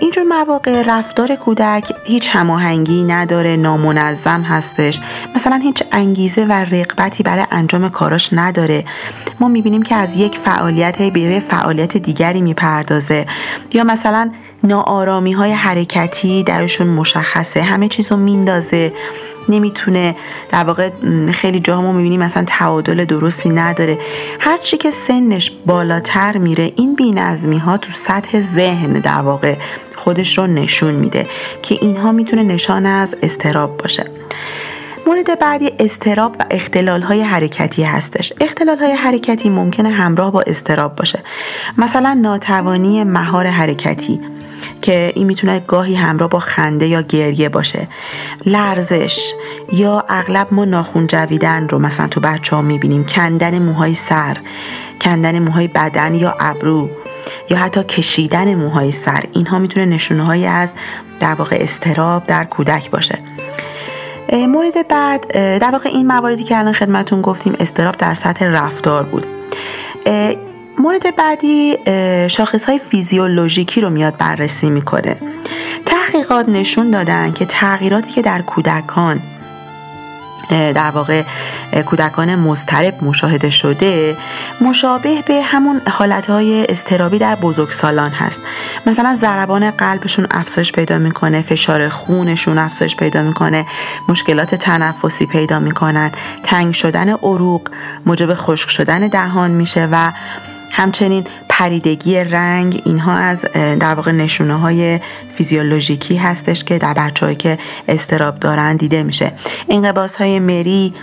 اینجور 0.00 0.24
مواقع 0.24 0.82
رفتار 0.86 1.36
کودک 1.36 1.92
هیچ 2.04 2.30
هماهنگی 2.32 3.04
نداره 3.04 3.56
نامنظم 3.56 4.42
هستش. 4.42 5.00
مثلا 5.34 5.56
هیچ 5.56 5.82
انگیزه 5.92 6.44
و 6.44 6.52
رقبتی 6.52 7.22
برای 7.22 7.46
انجام 7.50 7.88
کاراش 7.88 8.28
نداره. 8.32 8.84
ما 9.40 9.48
می‌بینیم 9.48 9.82
که 9.82 9.94
از 9.94 10.16
یک 10.16 10.38
فعالیت 10.38 11.02
به 11.02 11.42
فعالیت 11.48 11.96
دیگری 11.96 12.42
می‌پردازه. 12.42 13.26
یا 13.72 13.84
مثلا 13.84 14.30
ناآرامی 14.64 15.32
های 15.32 15.52
حرکتی 15.52 16.42
درشون 16.42 16.86
مشخصه 16.86 17.62
همه 17.62 17.88
چیز 17.88 18.12
رو 18.12 18.18
میندازه. 18.18 18.92
نمی‌تونه 19.48 20.16
در 20.50 20.64
واقع 20.64 20.90
خیلی 21.32 21.60
جاها 21.60 21.82
ما 21.82 21.92
می‌بینیم 21.92 22.20
مثلا 22.20 22.44
تعادل 22.46 23.04
درستی 23.04 23.50
نداره. 23.50 23.98
هرچی 24.40 24.76
که 24.76 24.90
سنش 24.90 25.52
بالاتر 25.66 26.38
میره 26.38 26.72
این 26.76 26.94
بینظمی 26.94 27.58
ها 27.58 27.76
تو 27.76 27.92
سطح 27.92 28.40
ذهن 28.40 28.92
در 28.92 29.20
واقع 29.20 29.56
خودش 29.96 30.38
رو 30.38 30.46
نشون 30.46 30.94
میده 30.94 31.26
که 31.62 31.78
اینها 31.80 32.12
می‌تونه 32.12 32.42
نشان 32.42 32.86
از 32.86 33.16
استراب 33.22 33.76
باشه. 33.76 34.04
مورد 35.06 35.38
بعدی 35.38 35.70
استراب 35.78 36.36
و 36.40 36.44
اختلال 36.50 37.02
های 37.02 37.22
حرکتی 37.22 37.82
هستش. 37.82 38.32
اختلال 38.40 38.78
های 38.78 38.92
حرکتی 38.92 39.48
ممکنه 39.48 39.90
همراه 39.90 40.32
با 40.32 40.42
استراب 40.46 40.96
باشه. 40.96 41.18
مثلا 41.78 42.14
ناتوانی 42.14 43.04
مهار 43.04 43.46
حرکتی. 43.46 44.20
که 44.82 45.12
این 45.14 45.26
می‌تونه 45.26 45.60
گاهی 45.60 45.94
همراه 45.94 46.30
با 46.30 46.38
خنده 46.38 46.86
یا 46.86 47.02
گریه 47.02 47.48
باشه. 47.48 47.88
لرزش 48.46 49.32
یا 49.72 50.04
اغلب 50.08 50.46
ما 50.50 50.64
ناخون 50.64 51.06
جویدن 51.06 51.68
رو 51.68 51.78
مثلا 51.78 52.08
تو 52.08 52.20
بچه 52.20 52.56
ها 52.56 52.62
می‌بینیم. 52.62 53.04
کندن 53.04 53.58
موهای 53.58 53.94
سر 53.94 54.36
کندن 55.00 55.38
موهای 55.38 55.68
بدن 55.68 56.14
یا 56.14 56.36
ابرو 56.40 56.88
یا 57.50 57.58
حتی 57.58 57.84
کشیدن 57.84 58.54
موهای 58.54 58.92
سر. 58.92 59.24
اینها 59.32 59.58
می‌تونه 59.58 59.86
نشونه 59.86 60.48
از 60.48 60.72
در 61.20 61.34
واقع 61.34 61.56
استراب 61.60 62.26
در 62.26 62.44
کودک 62.44 62.90
باشه. 62.90 63.18
مورد 64.32 64.88
بعد 64.88 65.32
در 65.58 65.70
واقع 65.70 65.88
این 65.88 66.06
مواردی 66.06 66.44
که 66.44 66.58
الان 66.58 66.72
خدمتون 66.72 67.22
گفتیم 67.22 67.56
استراب 67.60 67.96
در 67.96 68.14
سطح 68.14 68.44
رفتار 68.44 69.02
بود. 69.02 69.26
مورد 70.84 71.16
بعدی 71.16 71.78
شاخص 72.28 72.64
های 72.64 72.78
فیزیولوژیکی 72.78 73.80
رو 73.80 73.90
میاد 73.90 74.16
بررسی 74.16 74.70
می‌کنه. 74.70 75.16
تحقیقات 75.86 76.48
نشون 76.48 76.90
دادن 76.90 77.32
که 77.32 77.46
تغییراتی 77.46 78.10
که 78.10 78.22
در 78.22 78.42
کودکان 78.42 79.20
در 80.50 80.90
واقع 80.90 81.22
کودکان 81.86 82.34
مضطرب 82.34 83.04
مشاهده 83.04 83.50
شده 83.50 84.16
مشابه 84.60 85.22
به 85.26 85.42
همون 85.42 85.80
حالتهای 85.86 86.66
استرابی 86.68 87.18
در 87.18 87.34
بزرگسالان 87.34 88.10
هست. 88.10 88.42
مثلا 88.86 89.14
ضربان 89.20 89.70
قلبشون 89.70 90.26
افزایش 90.30 90.72
پیدا 90.72 90.98
می‌کنه 90.98 91.42
فشار 91.42 91.88
خونشون 91.88 92.58
افزایش 92.58 92.96
پیدا 92.96 93.22
می‌کنه 93.22 93.66
مشکلات 94.08 94.54
تنفسی 94.54 95.26
پیدا 95.26 95.58
می‌کنن 95.58 96.12
تنگ 96.42 96.74
شدن 96.74 97.08
عروق 97.08 97.68
موجب 98.06 98.34
خشک 98.34 98.70
شدن 98.70 99.08
دهان 99.08 99.50
میشه 99.50 99.88
و 99.92 100.12
همچنین 100.76 101.26
پریدگی 101.48 102.16
رنگ 102.16 102.82
اینها 102.84 103.12
از 103.12 103.40
در 103.80 103.94
واقع 103.94 104.12
نشونه 104.12 104.54
های 104.54 105.00
فیزیولوژیکی 105.36 106.16
هستش 106.16 106.64
که 106.64 106.78
در 106.78 106.94
بچه 106.94 107.34
که 107.34 107.58
استراب 107.88 108.40
دارن 108.40 108.76
دیده 108.76 109.02
میشه. 109.02 109.32
انقباس 109.68 110.16
های 110.16 110.38
مری 110.38 110.94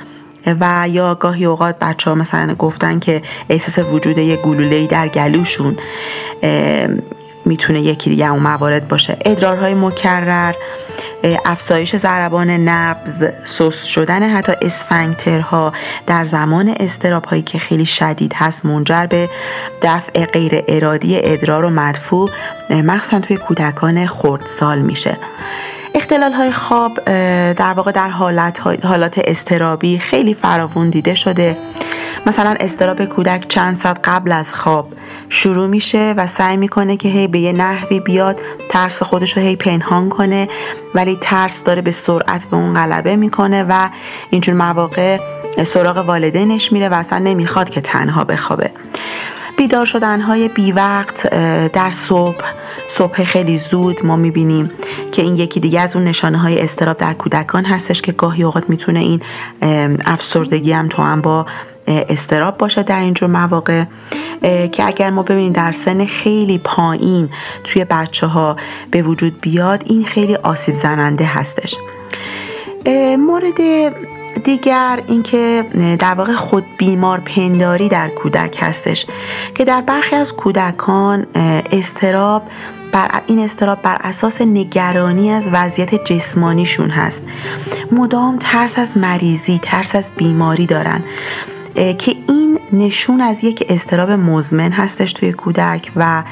و 0.46 0.88
یا 0.90 1.16
گاهی 1.16 1.46
اوقات 1.46 1.80
بچه 1.80 2.10
ها 2.10 2.16
مثلا 2.16 2.54
گفتن 2.54 3.00
که 3.00 3.22
احساس 3.50 3.86
وجود 3.92 4.18
یک 4.18 4.42
گلوله 4.42 4.88
در 4.88 5.08
گلوشون 5.08 5.78
می‌تونه 7.45 7.82
یکی 7.82 8.10
دیگه 8.10 8.32
اون 8.32 8.39
موارد 8.43 8.88
باشه. 8.88 9.17
ادرارهای 9.25 9.73
مکرر 9.73 10.54
افزایش 11.45 11.95
ضربان 11.95 12.49
نبز 12.49 13.23
سست 13.45 13.86
شدن 13.86 14.23
حتی 14.23 14.51
اسفنگترها 14.62 15.73
در 16.08 16.23
زمان 16.23 16.75
استراب 16.80 17.25
هایی 17.25 17.41
که 17.41 17.60
خیلی 17.60 17.86
شدید 17.86 18.34
هست 18.34 18.65
منجر 18.65 19.06
به 19.06 19.30
دفع 19.82 20.25
غیر 20.25 20.63
ارادی 20.67 21.19
ادرار 21.23 21.65
و 21.65 21.69
مدفوع 21.69 22.30
مخصوصا 22.69 23.19
توی 23.19 23.38
کودکان 23.38 24.08
خردسال 24.08 24.80
میشه. 24.80 25.17
اختلال 25.95 26.34
های 26.34 26.51
خواب 26.51 27.06
در 27.54 27.73
واقع 27.73 27.91
در 27.91 28.10
حالت, 28.10 28.62
حالات 28.86 29.21
استرابی 29.23 29.99
خیلی 29.99 30.34
فراوون 30.34 30.89
دیده 30.89 31.15
شده. 31.15 31.58
مثلا 32.26 32.56
استراب 32.60 33.06
کودک 33.06 33.48
چند 33.48 33.76
ساعت 33.76 34.00
قبل 34.04 34.32
از 34.32 34.54
خواب. 34.54 34.88
شروع 35.30 35.68
میشه 35.68 36.14
و 36.18 36.28
سعی 36.28 36.58
می‌کنه 36.58 36.98
که 36.98 37.10
هی 37.10 37.28
به 37.28 37.40
یه 37.40 37.52
نحوی 37.52 38.00
بیاد 38.00 38.40
ترس 38.70 39.04
خودش 39.04 39.38
رو 39.38 39.44
هی 39.44 39.56
پنهان 39.56 40.10
کنه 40.10 40.50
ولی 40.96 41.18
ترس 41.22 41.64
داره 41.64 41.82
به 41.82 41.92
سرعت 41.92 42.46
به 42.46 42.58
اون 42.58 42.74
غلبه 42.74 43.16
می‌کنه 43.16 43.64
و 43.64 43.90
اینجور 44.30 44.56
مواقع 44.56 45.18
سراغ 45.64 45.98
والدینش 45.98 46.72
میره 46.72 46.90
و 46.90 46.94
اصلا 46.94 47.20
نمی‌خواد 47.20 47.70
که 47.70 47.82
تنها 47.82 48.24
بخوابه. 48.24 48.72
بیدار 49.58 49.86
شدن 49.86 50.22
های 50.22 50.48
بی 50.48 50.72
وقت 50.72 51.30
در 51.70 51.90
صبح 51.90 52.44
صبح 52.88 53.24
خیلی 53.24 53.58
زود 53.58 54.06
ما 54.06 54.16
می‌بینیم 54.16 54.72
که 55.12 55.22
این 55.22 55.36
یکی 55.36 55.60
دیگه 55.60 55.82
از 55.82 55.96
اون 55.96 56.06
نشانه 56.06 56.38
های 56.38 56.62
استراب 56.62 56.98
در 56.98 57.14
کودکان 57.14 57.66
هستش 57.66 58.02
که 58.02 58.12
گاهی 58.12 58.44
اوقات 58.44 58.70
می‌تونه 58.70 59.00
این 59.00 59.22
افسردگی 60.06 60.72
هم 60.72 60.88
تو 60.88 61.02
هم 61.02 61.22
با 61.22 61.46
استراب 61.88 62.58
باشه 62.58 62.84
در 62.84 63.00
اینجور 63.00 63.30
مواقع 63.30 63.84
که 64.72 64.86
اگر 64.86 65.10
ما 65.10 65.24
ببینیم 65.24 65.54
در 65.54 65.72
سن 65.72 66.06
خیلی 66.06 66.58
پایین 66.58 67.30
توی 67.63 67.86
بچه 67.86 68.28
ها 68.28 68.56
به 68.91 69.02
وجود 69.02 69.41
بیاد 69.41 69.84
این 69.86 70.06
خیلی 70.06 70.36
آسیب 70.36 70.76
زننده 70.76 71.26
هستش. 71.26 71.76
مورد 73.17 73.62
دیگر 74.44 75.04
اینکه 75.08 75.65
در 76.00 76.13
واقع 76.13 76.34
خود 76.34 76.65
بیمار 76.78 77.20
پنداری 77.20 77.89
در 77.89 78.10
کودک 78.10 78.58
هستش 78.60 79.06
که 79.56 79.65
در 79.65 79.82
برخی 79.82 80.15
از 80.15 80.34
کودکان 80.34 81.28
استراب 81.72 82.44
بر 82.91 83.22
این 83.28 83.39
استراب 83.39 83.82
بر 83.82 83.98
اساس 84.02 84.41
نگرانی 84.41 85.32
از 85.32 85.50
وضعیت 85.52 86.04
جسمانیشون 86.06 86.89
هست. 86.89 87.24
مدام 87.91 88.38
ترس 88.38 88.80
از 88.80 88.98
مریضی 88.98 89.60
ترس 89.63 89.96
از 89.96 90.12
بیماری 90.17 90.65
دارن. 90.65 91.04
که 91.76 92.16
این 92.28 92.60
نشون 92.74 93.22
از 93.22 93.44
یک 93.44 93.66
استراب 93.70 94.12
مزمن 94.12 94.72
هستش 94.72 95.14
توی 95.14 95.34
کودک 95.34 95.92
و 95.96 96.24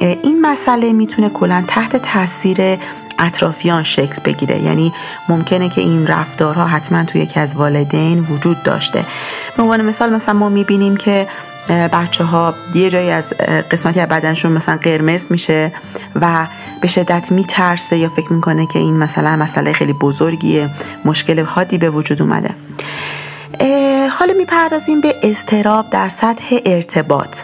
این 0.00 0.40
مسئله 0.40 0.92
می‌تونه 0.92 1.28
کلا 1.28 1.64
تحت 1.68 1.96
تاثیر 1.96 2.78
اطرافیان 3.18 3.82
شکل 3.82 4.22
بگیره. 4.24 4.62
یعنی 4.62 4.92
ممکنه 5.28 5.68
که 5.68 5.80
این 5.80 6.06
رفتارها 6.06 6.66
حتما 6.66 7.04
توی 7.04 7.20
یکی 7.20 7.40
از 7.40 7.56
والدین 7.56 8.20
وجود 8.20 8.62
داشته. 8.62 9.04
به 9.56 9.62
عنوان 9.62 9.84
مثال 9.84 10.14
مثلا 10.14 10.34
ما 10.34 10.48
می‌بینیم 10.48 10.96
که 10.96 11.26
بچه 11.68 12.24
ها 12.24 12.54
یه 12.74 12.90
جایی 12.90 13.10
از 13.10 13.28
قسمتی 13.70 14.00
از 14.00 14.08
بدنشون 14.08 14.52
مثلا 14.52 14.76
قرمز 14.76 15.26
میشه 15.30 15.72
و 16.20 16.46
به 16.80 16.88
شدت 16.88 17.32
میترسه 17.32 17.98
یا 17.98 18.08
فکر 18.08 18.32
می‌کنه 18.32 18.66
که 18.66 18.78
این 18.78 18.96
مثلا 18.96 19.36
مسئله 19.36 19.72
خیلی 19.72 19.92
بزرگیه 19.92 20.70
مشکل 21.04 21.40
حادی 21.40 21.78
به 21.78 21.90
وجود 21.90 22.22
اومده. 22.22 22.50
حالا 24.18 24.34
می‌پردازیم 24.34 25.00
به 25.00 25.14
استراب 25.22 25.90
در 25.90 26.08
سطح 26.08 26.58
ارتباط. 26.66 27.36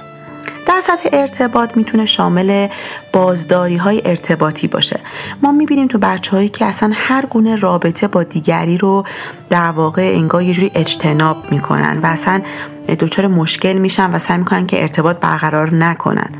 در 0.66 0.80
سطح 0.80 1.08
ارتباط 1.12 1.76
می‌تونه 1.76 2.06
شامل 2.06 2.68
بازداری 3.12 3.76
های 3.76 4.02
ارتباطی 4.04 4.68
باشه. 4.68 5.00
ما 5.42 5.52
می‌بینیم 5.52 5.88
تو 5.88 5.98
بچه 5.98 6.30
هایی 6.30 6.48
که 6.48 6.64
اصلا 6.64 6.92
هر 6.94 7.26
گونه 7.26 7.56
رابطه 7.56 8.08
با 8.08 8.22
دیگری 8.22 8.78
رو 8.78 9.04
در 9.50 9.70
واقع 9.70 10.12
انگار 10.14 10.42
یه 10.42 10.52
جوری 10.52 10.70
اجتناب 10.74 11.36
می‌کنن 11.50 11.98
و 12.02 12.06
اصلا 12.06 12.42
دچار 13.00 13.26
مشکل 13.26 13.72
میشن 13.72 14.10
و 14.10 14.18
سعی 14.18 14.38
می‌کنن 14.38 14.66
که 14.66 14.82
ارتباط 14.82 15.16
برقرار 15.16 15.74
نکنن. 15.74 16.30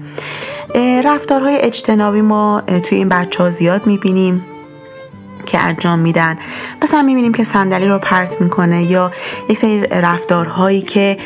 رفتارهای 1.05 1.57
اجتنابی 1.57 2.21
ما 2.21 2.63
توی 2.85 2.99
این 2.99 3.09
بچه 3.09 3.43
ها 3.43 3.51
زیاد 3.51 3.87
می‌بینیم. 3.87 4.47
که 5.45 5.61
انجام 5.61 5.99
میدن. 5.99 6.39
مثلا 6.83 7.03
می‌بینیم 7.03 7.35
که 7.35 7.45
صندلی 7.45 7.89
رو 7.89 7.99
پرت 7.99 8.41
می‌کنه 8.41 8.85
یا 8.85 9.13
یک 9.49 9.59
سری 9.59 9.83
رفتارهایی 9.83 10.83
که 10.83 11.19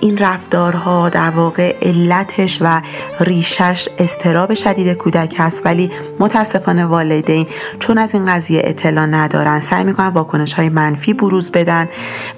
این 0.00 0.18
رفتارها 0.18 1.08
در 1.08 1.30
واقع 1.30 1.76
علتش 1.82 2.58
و 2.62 2.82
ریشش 3.20 3.88
استراب 3.98 4.54
شدید 4.54 4.92
کودک 4.92 5.34
هست 5.38 5.66
ولی 5.66 5.90
متاسفانه 6.18 6.84
والدین 6.84 7.46
چون 7.78 7.98
از 7.98 8.14
این 8.14 8.26
قضیه 8.26 8.62
اطلاع 8.64 9.06
ندارن 9.06 9.60
سعی 9.60 9.84
می‌کنن 9.84 10.08
واکنش 10.08 10.52
های 10.52 10.68
منفی 10.68 11.14
بروز 11.14 11.50
بدن 11.50 11.88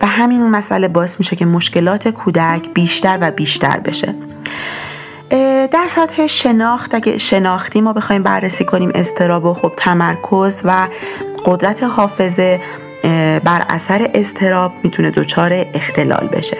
و 0.00 0.06
همین 0.06 0.50
مسئله 0.50 0.88
باعث 0.88 1.18
میشه 1.18 1.36
که 1.36 1.44
مشکلات 1.46 2.08
کودک 2.08 2.68
بیشتر 2.74 3.18
و 3.20 3.30
بیشتر 3.30 3.78
بشه. 3.78 4.14
در 5.70 5.86
سطح 5.88 6.26
شناخت 6.26 6.94
اگه 6.94 7.18
شناختی 7.18 7.80
ما 7.80 7.92
بخوایم 7.92 8.22
بررسی 8.22 8.64
کنیم 8.64 8.90
استراب 8.94 9.44
و 9.44 9.54
خب 9.54 9.72
تمرکز 9.76 10.60
و 10.64 10.88
قدرت 11.44 11.82
حافظه 11.82 12.60
بر 13.44 13.62
اثر 13.68 14.10
استراب 14.14 14.72
می‌تونه 14.82 15.10
دچار 15.10 15.66
اختلال 15.74 16.28
بشه. 16.32 16.56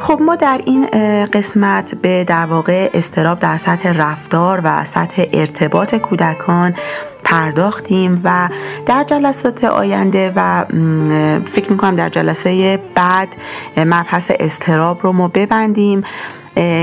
خب 0.00 0.20
ما 0.22 0.36
در 0.36 0.60
این 0.64 0.86
قسمت 1.26 1.94
به 1.94 2.24
در 2.24 2.46
واقع 2.46 2.90
استراب 2.94 3.38
در 3.38 3.56
سطح 3.56 3.92
رفتار 3.92 4.60
و 4.64 4.84
سطح 4.84 5.24
ارتباط 5.32 5.94
کودکان 5.94 6.74
پرداختیم 7.24 8.20
و 8.24 8.48
در 8.86 9.04
جلسات 9.04 9.64
آینده 9.64 10.32
و 10.36 10.64
فکر 11.44 11.70
می‌کنم 11.70 11.94
در 11.94 12.08
جلسه 12.08 12.80
بعد 12.94 13.28
مبحث 13.76 14.30
استراب 14.40 14.98
رو 15.02 15.12
ما 15.12 15.28
ببندیم. 15.28 16.04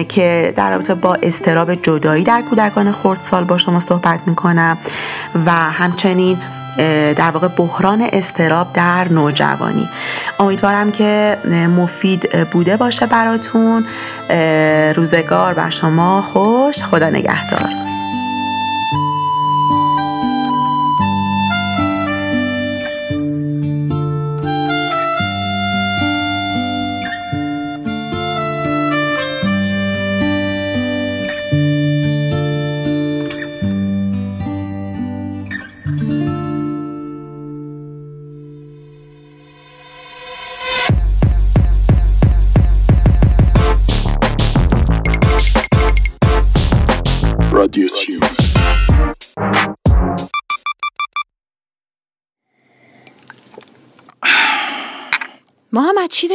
که 0.10 0.54
در 0.56 0.70
رابطه 0.70 0.96
با 0.96 1.18
استراب 1.24 1.76
جدایی 1.76 2.24
در 2.24 2.42
کودکان 2.42 2.92
خردسال 2.92 3.44
با 3.44 3.58
شما 3.58 3.80
صحبت 3.80 4.20
می‌کنم 4.26 4.78
و 5.46 5.52
همچنین 5.52 6.38
در 7.16 7.32
واقع 7.32 7.48
بحران 7.48 8.10
استراب 8.14 8.74
در 8.74 9.08
نوجوانی. 9.08 9.90
امیدوارم 10.40 10.92
که 10.92 11.38
مفید 11.78 12.50
بوده 12.52 12.78
باشه 12.78 13.06
براتون. 13.06 13.86
روزگار 14.96 15.54
بر 15.54 15.70
شما 15.70 16.22
خوش. 16.22 16.84
خدا 16.84 17.10
نگهدار. 17.10 17.70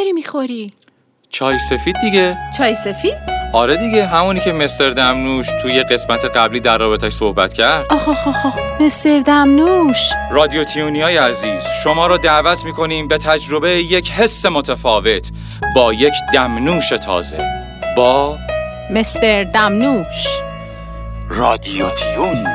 داری 0.03 0.13
می‌خوری؟ 0.13 0.73
چای 1.31 1.59
سفید 1.59 1.97
دیگه. 2.01 2.39
چای 2.59 2.75
سفید؟ 2.75 3.15
آره 3.53 3.77
دیگه 3.77 4.07
همونی 4.07 4.41
که 4.41 4.53
مستر 4.53 4.91
دمنوش 4.91 5.47
توی 5.63 5.83
قسمت 5.83 6.25
قبلی 6.25 6.61
در 6.61 6.79
رابطش 6.79 7.13
صحبت 7.13 7.55
کرد. 7.55 7.87
آخ 7.91 8.09
آخ 8.09 8.27
آخ 8.27 8.59
مستر 8.81 9.19
دمنوش. 9.19 10.11
رادیو 10.31 10.65
تیونی 10.65 11.03
عزیز 11.03 11.63
شما 11.85 12.07
را 12.07 12.17
دعوت 12.17 12.65
می‌کنیم 12.65 13.09
به 13.09 13.19
تجربه 13.19 13.71
یک 13.71 14.11
حس 14.11 14.47
متفاوت 14.47 15.31
با 15.75 15.93
یک 15.93 16.15
دمنوش 16.35 16.89
تازه. 16.89 17.49
با 17.97 18.39
مستر 18.91 19.45
دمنوش. 19.45 20.27
رادیو 21.29 21.91
تیون. 21.91 22.47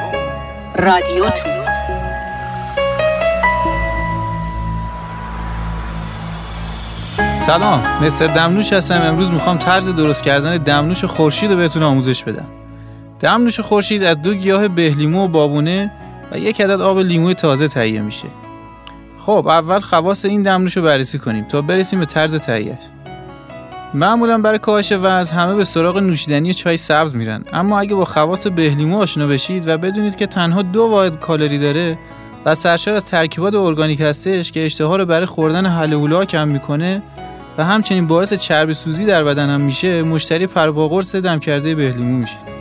رادیو 0.75 1.29
تیون. 1.29 1.56
سلام. 7.47 7.83
مستر 8.01 8.27
دمنوش 8.27 8.73
هستم. 8.73 9.01
امروز 9.01 9.29
می‌خوام 9.29 9.57
طرز 9.57 9.95
درست 9.95 10.23
کردن 10.23 10.57
دمنوش 10.57 11.05
خورشید 11.05 11.51
رو 11.51 11.57
بهتون 11.57 11.83
آموزش 11.83 12.23
بدم. 12.23 12.45
دمنوش 13.19 13.59
خورشید 13.59 14.03
از 14.03 14.21
دو 14.21 14.33
گیاه 14.33 14.67
بهلیمو 14.67 15.25
و 15.25 15.27
بابونه 15.27 15.91
و 16.31 16.37
یک 16.37 16.61
عدد 16.61 16.81
آب 16.81 16.99
لیموی 16.99 17.33
تازه 17.33 17.67
تهیه 17.67 18.01
میشه. 18.01 18.27
خب 19.25 19.47
اول 19.47 19.79
خواص 19.79 20.25
این 20.25 20.41
دمنوش 20.41 20.77
رو 20.77 20.83
بررسی 20.83 21.19
کنیم 21.19 21.43
تا 21.43 21.61
برسیم 21.61 21.99
به 21.99 22.05
طرز 22.05 22.35
تهیهش 22.35 22.79
معمولا 23.93 24.37
برای 24.37 24.59
کاهش 24.59 24.91
وزن 24.91 25.35
همه 25.35 25.55
به 25.55 25.63
سراغ 25.63 25.97
نوشیدنی 25.97 26.53
چای 26.53 26.77
سبز 26.77 27.15
میرن. 27.15 27.43
اما 27.53 27.79
اگه 27.79 27.95
با 27.95 28.05
خواص 28.05 28.47
بهلیمو 28.47 29.01
آشنا 29.01 29.27
بشید 29.27 29.67
و 29.67 29.77
بدونید 29.77 30.15
که 30.15 30.27
تنها 30.27 30.61
دو 30.61 30.83
واحد 30.83 31.19
کالری 31.19 31.57
داره 31.57 31.97
و 32.45 32.55
سرشار 32.55 32.93
از 32.93 33.05
ترکیبات 33.05 33.55
ارگانیک 33.55 34.01
هستش 34.01 34.51
که 34.51 34.65
اشتها 34.65 34.95
رو 34.95 35.05
برای 35.05 35.25
خوردن 35.25 35.65
حلهولا 35.65 36.25
کم 36.25 36.47
می‌کنه 36.47 37.01
و 37.57 37.63
همچنین 37.63 38.07
باعث 38.07 38.33
چربی 38.33 38.73
سوزی 38.73 39.05
در 39.05 39.23
بدن 39.23 39.49
هم 39.49 39.61
میشه 39.61 40.03
مشتری 40.03 40.47
پرباقرس 40.47 41.15
دم 41.15 41.39
کرده 41.39 41.75
بهلیمو 41.75 42.17
میشید 42.17 42.57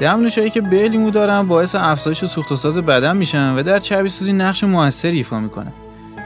دم 0.00 0.20
نوشایی 0.20 0.50
که 0.50 0.60
بهلیمو 0.60 1.10
دارن 1.10 1.48
باعث 1.48 1.74
افزایش 1.74 2.24
سوخت 2.24 2.52
و 2.52 2.56
ساز 2.56 2.78
بدن 2.78 3.16
میشن 3.16 3.54
و 3.58 3.62
در 3.62 3.78
چربی 3.78 4.08
سوزی 4.08 4.32
نقش 4.32 4.64
موثری 4.64 5.16
ایفا 5.16 5.40
می‌کنن 5.40 5.72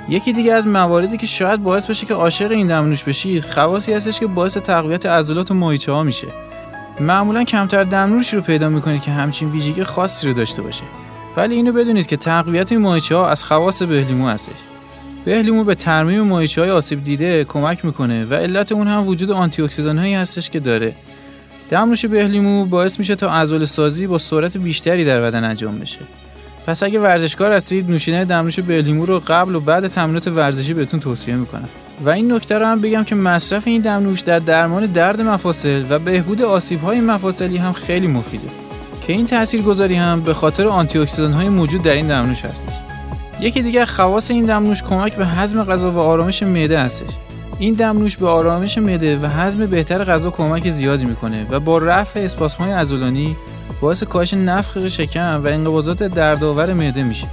یکی 0.09 0.32
دیگه 0.32 0.52
از 0.52 0.66
مواردی 0.66 1.16
که 1.16 1.26
شاید 1.26 1.62
باعث 1.62 1.87
بشه 1.87 2.06
که 2.06 2.14
عاشق 2.14 2.50
این 2.50 2.66
دمنوش 2.66 3.04
بشید 3.04 3.44
خواصی 3.44 3.92
هستش 3.92 4.20
که 4.20 4.26
باعث 4.26 4.56
تقویت 4.56 5.06
عضلات 5.06 5.50
و 5.50 5.54
ماهیچه 5.54 5.92
ها 5.92 6.02
میشه. 6.02 6.26
معمولا 7.00 7.44
کمتر 7.44 7.85
دمنوشی 7.85 8.37
رو 8.37 8.42
پیدا 8.42 8.68
می‌کنید 8.68 9.02
که 9.02 9.11
همچین 9.11 9.50
ویژگی 9.50 9.85
خاصی 9.85 10.26
رو 10.26 10.32
داشته 10.32 10.62
باشه. 10.62 10.85
ولی 11.37 11.54
اینو 11.54 11.72
بدونید 11.72 12.06
که 12.06 12.16
تقویت 12.16 12.72
ماهیچه 12.72 13.16
ها 13.16 13.28
از 13.28 13.44
خواص 13.44 13.82
بهلیمو 13.82 14.28
هستش. 14.28 14.75
بهلیمو 15.26 15.64
به 15.64 15.74
ترمیم 15.74 16.20
ماهیچه 16.20 16.60
های 16.60 16.70
آسیب 16.70 17.04
دیده 17.04 17.44
کمک 17.44 17.84
می‌کنه 17.84 18.24
و 18.24 18.34
علت 18.34 18.72
اون 18.72 18.88
هم 18.88 19.06
وجود 19.06 19.30
آنتی 19.30 19.62
هایی 19.62 20.14
هستش 20.14 20.50
که 20.50 20.60
داره. 20.60 20.92
دمنوش 21.70 22.06
بهلیمو 22.06 22.64
باعث 22.64 22.98
میشه 22.98 23.14
تا 23.14 23.30
عضله 23.30 23.64
سازی 23.64 24.06
با 24.06 24.18
سرعت 24.18 24.56
بیشتری 24.56 25.04
در 25.04 25.20
بدن 25.20 25.44
انجام 25.44 25.78
بشه. 25.78 25.98
پس 26.66 26.82
اگه 26.82 27.00
ورزشکار 27.00 27.52
هستید 27.52 27.90
نوشیدن 27.90 28.24
دمنوش 28.24 28.60
بهلیمو 28.60 29.06
رو 29.06 29.22
قبل 29.26 29.54
و 29.54 29.60
بعد 29.60 29.88
تمرینات 29.88 30.28
ورزشی 30.28 30.74
بهتون 30.74 31.00
توصیه 31.00 31.34
می‌کنم. 31.34 31.68
و 32.04 32.10
این 32.10 32.32
نکته 32.32 32.58
رو 32.58 32.66
هم 32.66 32.80
بگم 32.80 33.04
که 33.04 33.14
مصرف 33.14 33.66
این 33.66 33.80
دمنوش 33.80 34.20
در 34.20 34.38
درمان 34.38 34.86
درد 34.86 35.20
مفاصل 35.22 35.84
و 35.90 35.98
بهبود 35.98 36.42
آسیب 36.42 36.80
های 36.80 37.00
مفاصلی 37.00 37.56
هم 37.56 37.72
خیلی 37.72 38.06
مفیده. 38.06 38.48
که 39.06 39.12
این 39.12 39.26
تاثیرگذاری 39.26 39.94
هم 39.94 40.20
به 40.20 40.34
خاطر 40.34 40.68
آنتی 40.68 40.98
های 41.18 41.48
موجود 41.48 41.82
در 41.82 41.92
این 41.92 42.06
دمنوش 42.06 42.44
هستش. 42.44 42.85
یکی 43.40 43.62
دیگر 43.62 43.84
خواص 43.84 44.30
این 44.30 44.46
دمنوش 44.46 44.82
کمک 44.82 45.14
به 45.14 45.26
هضم 45.26 45.64
غذا 45.64 45.90
و 45.90 45.98
آرامش 45.98 46.42
معده 46.42 46.80
هستش. 46.80 47.10
این 47.58 47.74
دمنوش 47.74 48.16
به 48.16 48.28
آرامش 48.28 48.78
معده 48.78 49.16
و 49.16 49.26
هضم 49.26 49.66
بهتر 49.66 50.04
غذا 50.04 50.30
کمک 50.30 50.70
زیادی 50.70 51.04
می‌کنه 51.04 51.46
و 51.50 51.60
با 51.60 51.78
رفع 51.78 52.20
اسپاسم‌های 52.20 52.72
عضلانی 52.72 53.37
باعث 53.80 54.02
کاهش 54.02 54.34
نفخ 54.34 54.88
شکم 54.88 55.40
و 55.44 55.46
انقباضات 55.46 56.02
دردآور 56.02 56.72
معده 56.72 57.02
میشه 57.02 57.26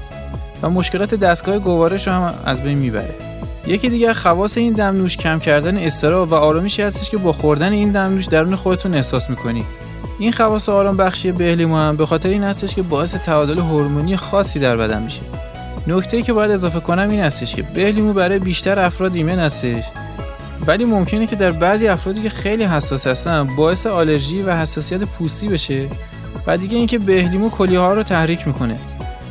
و 0.61 0.69
مشکلات 0.69 1.15
دستگاه 1.15 1.59
گوارش 1.59 2.07
رو 2.07 2.13
هم 2.13 2.33
از 2.45 2.63
بین 2.63 2.77
می‌بره. 2.77 3.15
یکی 3.67 3.89
دیگر 3.89 4.13
خواص 4.13 4.57
این 4.57 4.73
دمنوش 4.73 5.17
کم 5.17 5.39
کردن 5.39 5.77
استرا 5.77 6.25
و 6.25 6.33
آرامشی 6.33 6.81
هستش 6.81 7.09
که 7.09 7.17
با 7.17 7.33
خوردن 7.33 7.71
این 7.71 7.91
دمنوش 7.91 8.25
درون 8.25 8.55
خودتون 8.55 8.93
احساس 8.93 9.29
می‌کنی. 9.29 9.65
این 10.19 10.31
خواص 10.31 10.69
آرام 10.69 10.97
بخشی 10.97 11.31
بهلیمو 11.31 11.77
هم 11.77 11.95
به 11.95 12.05
خاطر 12.05 12.29
این 12.29 12.43
هستش 12.43 12.75
که 12.75 12.81
باعث 12.81 13.15
تعادل 13.15 13.59
هورمونی 13.59 14.17
خاصی 14.17 14.59
در 14.59 14.77
بدن 14.77 15.01
میشه. 15.01 15.21
نکته 15.87 16.21
که 16.21 16.33
باید 16.33 16.51
اضافه 16.51 16.79
کنم 16.79 17.09
این 17.09 17.19
هستش 17.19 17.55
که 17.55 17.63
بهلیمو 17.63 18.13
برای 18.13 18.39
بیشتر 18.39 18.79
افراد 18.79 19.15
ایمن 19.15 19.39
هستش 19.39 19.83
ولی 20.67 20.85
ممکنه 20.85 21.27
که 21.27 21.35
در 21.35 21.51
بعضی 21.51 21.87
افرادی 21.87 22.21
که 22.21 22.29
خیلی 22.29 22.63
حساس 22.63 23.07
هستن 23.07 23.47
باعث 23.57 23.87
آلرژی 23.87 24.41
و 24.41 24.55
حساسیت 24.55 25.03
پوستی 25.03 25.47
بشه 25.47 25.87
و 26.47 26.57
دیگه 26.57 26.77
اینکه 26.77 26.99
بهلیمو 26.99 27.49
کلیه 27.49 27.79
ها 27.79 27.93
رو 27.93 28.03
تحریک 28.03 28.47
می‌کنه. 28.47 28.75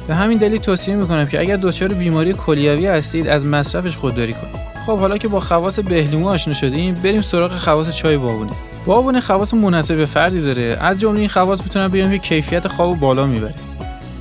به 0.08 0.14
همین 0.14 0.38
دلیل 0.38 0.60
توصیه 0.60 0.96
می‌کنم 0.96 1.26
که 1.26 1.40
اگر 1.40 1.56
دچار 1.56 1.88
بیماری 1.88 2.32
کلیوی 2.32 2.86
هستید 2.86 3.28
از 3.28 3.44
مصرفش 3.44 3.96
خودداری 3.96 4.32
کنید. 4.32 4.56
خب 4.86 4.98
حالا 4.98 5.18
که 5.18 5.28
با 5.28 5.40
خواص 5.40 5.78
بهلیمو 5.78 6.28
آشنا 6.28 6.54
شدیم 6.54 6.94
بریم 6.94 7.22
سراغ 7.22 7.52
خواص 7.52 7.96
چای 7.96 8.16
بابونه 8.16 8.50
بابونه 8.86 9.20
خواص 9.20 9.54
مناسب 9.54 9.96
به 9.96 10.06
فردی 10.06 10.40
داره. 10.40 10.78
از 10.80 11.00
جمله 11.00 11.20
این 11.20 11.28
خواص 11.28 11.62
می‌تونن 11.62 11.88
بگم 11.88 12.10
که 12.10 12.18
کیفیت 12.18 12.68
خواب 12.68 13.00
بالا 13.00 13.26
می‌بره. 13.26 13.54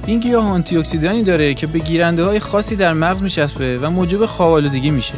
این 0.06 0.20
گیاه 0.20 0.48
آنتی 0.48 0.78
اکسیدانی 0.78 1.24
داره 1.24 1.54
که 1.54 1.68
به 1.68 1.80
گیرنده 1.80 2.24
های 2.24 2.40
خاصی 2.40 2.76
در 2.76 2.94
مغز 2.94 3.22
میچسبه 3.22 3.78
و 3.78 3.90
موجب 3.90 4.26
خواب 4.26 4.54
آلودگی 4.54 4.92
میشه. 4.92 5.14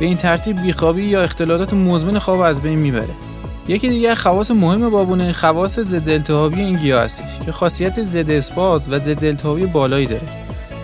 به 0.00 0.06
این 0.06 0.16
ترتیب 0.16 0.62
بیخوابی 0.62 1.04
یا 1.04 1.22
اختلالات 1.22 1.74
مزمن 1.74 2.18
خواب 2.18 2.40
از 2.40 2.62
بین 2.62 2.78
می‌بره. 2.78 3.14
یکی 3.68 3.88
دیگه 3.88 4.14
خواص 4.14 4.50
مهم 4.50 4.90
بابونه 4.90 5.32
خواص 5.32 5.78
ضد 5.78 6.08
التهابی 6.08 6.60
این 6.60 6.74
گیاه 6.74 7.02
هستش 7.02 7.24
که 7.44 7.52
خاصیت 7.52 8.04
ضد 8.04 8.30
اسپاز 8.30 8.82
و 8.90 8.98
ضد 8.98 9.24
التهابی 9.24 9.66
بالایی 9.66 10.06
داره 10.06 10.28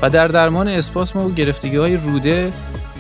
و 0.03 0.11
در 0.11 0.29
درمان 0.29 0.69
اسپاسم 0.69 1.19
و 1.19 1.31
گرفتگی 1.31 1.77
های 1.77 1.97
روده 1.97 2.51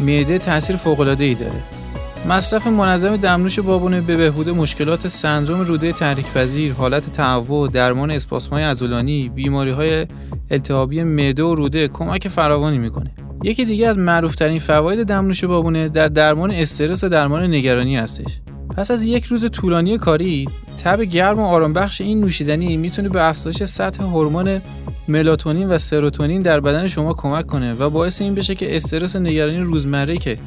معده 0.00 0.38
تاثیر 0.38 0.76
فوق 0.76 1.00
العاده 1.00 1.24
ای 1.24 1.34
داره. 1.34 1.81
مصرف 2.28 2.66
منظم 2.66 3.16
دمنوش 3.16 3.58
بابونه 3.58 4.00
به 4.00 4.16
بهبود 4.16 4.48
مشکلات 4.48 5.08
سندروم 5.08 5.60
روده 5.60 5.92
تحریک‌پذیر، 5.92 6.72
حالت 6.72 7.12
تهوع، 7.12 7.68
درمان 7.68 8.10
اسپاسم‌های 8.10 8.62
عضلانی، 8.62 9.28
بیماری‌های 9.28 10.06
التهابی 10.50 11.02
معده 11.02 11.42
و 11.42 11.54
روده 11.54 11.88
کمک 11.88 12.28
فراوانی 12.28 12.78
می‌کنه. 12.78 13.14
یکی 13.44 13.64
دیگه 13.64 13.88
از 13.88 13.98
معروفترین 13.98 14.58
فواید 14.58 15.02
دمنوش 15.06 15.44
بابونه 15.44 15.88
در 15.88 16.08
درمان 16.08 16.50
استرس 16.50 17.04
و 17.04 17.08
درمان 17.08 17.42
نگرانی 17.42 17.96
هستش. 17.96 18.40
پس 18.76 18.90
از 18.90 19.04
یک 19.04 19.24
روز 19.24 19.50
طولانی 19.50 19.98
کاری، 19.98 20.48
تب 20.84 21.00
گرم 21.02 21.38
و 21.38 21.44
آرامبخش 21.44 22.00
این 22.00 22.20
نوشیدنی 22.20 22.76
می‌تونه 22.76 23.08
به 23.08 23.28
افزایش 23.28 23.64
سطح 23.64 24.02
هورمون 24.02 24.60
ملاتونین 25.08 25.68
و 25.68 25.78
سروتونین 25.78 26.42
در 26.42 26.60
بدن 26.60 26.88
شما 26.88 27.14
کمک 27.14 27.46
کنه 27.46 27.74
و 27.74 27.90
باعث 27.90 28.20
این 28.20 28.34
بشه 28.34 28.54
که 28.54 28.76
استرس 28.76 29.16
و 29.16 29.18
نگرانی 29.18 29.58
روزمره 29.58 30.16
که 30.16 30.38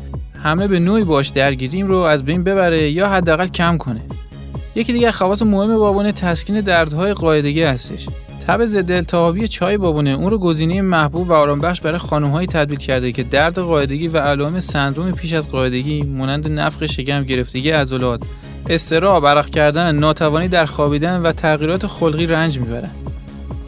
همه 0.46 0.68
به 0.68 0.80
نوعی 0.80 1.04
باش 1.04 1.28
درگیریم 1.28 1.88
رو 1.88 1.98
از 1.98 2.26
بین 2.26 2.44
ببره 2.44 2.90
یا 2.92 3.10
حداقل 3.10 3.48
کم 3.48 3.78
کنه. 3.78 4.02
یکی 4.76 4.94
دیگه 4.94 5.12
خواص 5.12 5.42
مهم 5.42 5.78
بابونه 5.78 6.12
تسکین 6.12 6.62
دردهای 6.62 7.14
قاعدگی 7.14 7.64
هستش. 7.64 8.06
تب 8.48 8.66
ضد 8.66 8.92
التهابی 8.92 9.48
چای 9.48 9.78
بابونه 9.78 10.10
اون 10.10 10.32
رو 10.32 10.38
گزینه 10.38 10.82
محبوب 10.82 11.30
و 11.30 11.34
آرامبخش 11.34 11.82
برای 11.82 11.98
خانم‌هایی 11.98 12.48
تدوین 12.48 12.78
کرده 12.78 13.12
که 13.12 13.24
درد 13.24 13.60
قاعدگی 13.60 14.08
و 14.08 14.18
علائم 14.18 14.60
سندروم 14.60 15.12
پیش 15.12 15.34
از 15.34 15.52
قاعدگی 15.52 16.04
مانند 16.04 16.60
نفخ 16.60 16.86
شکم 16.86 17.24
گرفتگی 17.24 17.70
عضلات 17.70 18.24
استرا 18.70 19.18
عرق 19.18 19.50
کردن 19.50 19.96
ناتوانی 19.96 20.48
در 20.48 20.66
خوابیدن 20.66 21.22
و 21.22 21.32
تغییرات 21.32 21.88
خلقی 21.88 22.26
رنج 22.26 22.60
می‌برن 22.60 22.90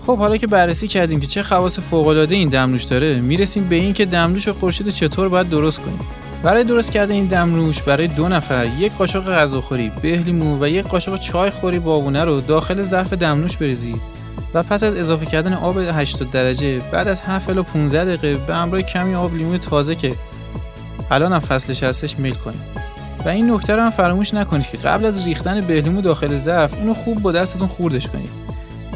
خب 0.06 0.18
حالا 0.18 0.38
که 0.38 0.48
بررسی 0.48 0.88
کردیم 0.88 1.20
که 1.20 1.28
چه 1.28 1.44
خواص 1.44 1.80
فوق‌العاده 1.80 2.36
این 2.36 2.50
دمنوش 2.50 2.84
داره 2.84 3.22
می‌رسیم 3.22 3.68
به 3.70 3.76
این 3.76 3.94
که 3.94 4.06
دمنوش 4.06 4.48
خورشید 4.48 4.90
چطور 4.90 5.30
باید 5.30 5.50
درست 5.50 5.80
کنیم 5.80 6.00
برای 6.44 6.64
درست 6.64 6.92
کرده 6.92 7.14
این 7.14 7.26
دمنوش 7.26 7.82
برای 7.82 8.08
دو 8.08 8.28
نفر 8.28 8.68
یک 8.80 8.92
قاشق 8.92 9.30
غذاخوری 9.30 9.92
بهلیمو 10.02 10.64
و 10.64 10.68
یک 10.68 10.86
قاشق 10.86 11.20
چای 11.20 11.50
خوری 11.50 11.80
بابونه 11.80 12.24
رو 12.24 12.42
داخل 12.42 12.82
ظرف 12.82 13.14
دمنوش 13.14 13.58
بریزید. 13.58 14.02
و 14.54 14.64
پس 14.64 14.84
از 14.84 14.96
اضافه 14.96 15.26
کردن 15.26 15.54
آب 15.54 15.78
80 15.78 16.32
درجه 16.32 16.80
بعد 16.92 17.08
از 17.08 17.22
7 17.22 17.50
الی 17.50 17.62
15 17.62 18.06
دقیقه 18.06 18.46
به 18.48 18.56
همراه 18.56 18.82
کمی 18.82 19.16
آب 19.16 19.36
لیمو 19.36 19.58
تازه 19.58 19.96
که 19.96 20.16
الان 21.12 21.34
هم 21.34 21.40
فصلش 21.40 21.84
هستش 21.84 22.20
میل 22.20 22.34
کنید. 22.34 22.62
و 23.26 23.30
این 23.30 23.52
نکته 23.52 23.76
رو 23.76 23.82
هم 23.82 23.90
فراموش 23.90 24.34
نکنید 24.34 24.70
که 24.70 24.78
قبل 24.78 25.06
از 25.06 25.26
ریختن 25.26 25.62
بهلیمو 25.62 26.02
داخل 26.02 26.40
ظرف 26.42 26.74
اونو 26.74 26.94
خوب 26.94 27.22
با 27.22 27.32
دستتون 27.32 27.68
خوردش 27.68 28.08
کنید. 28.08 28.30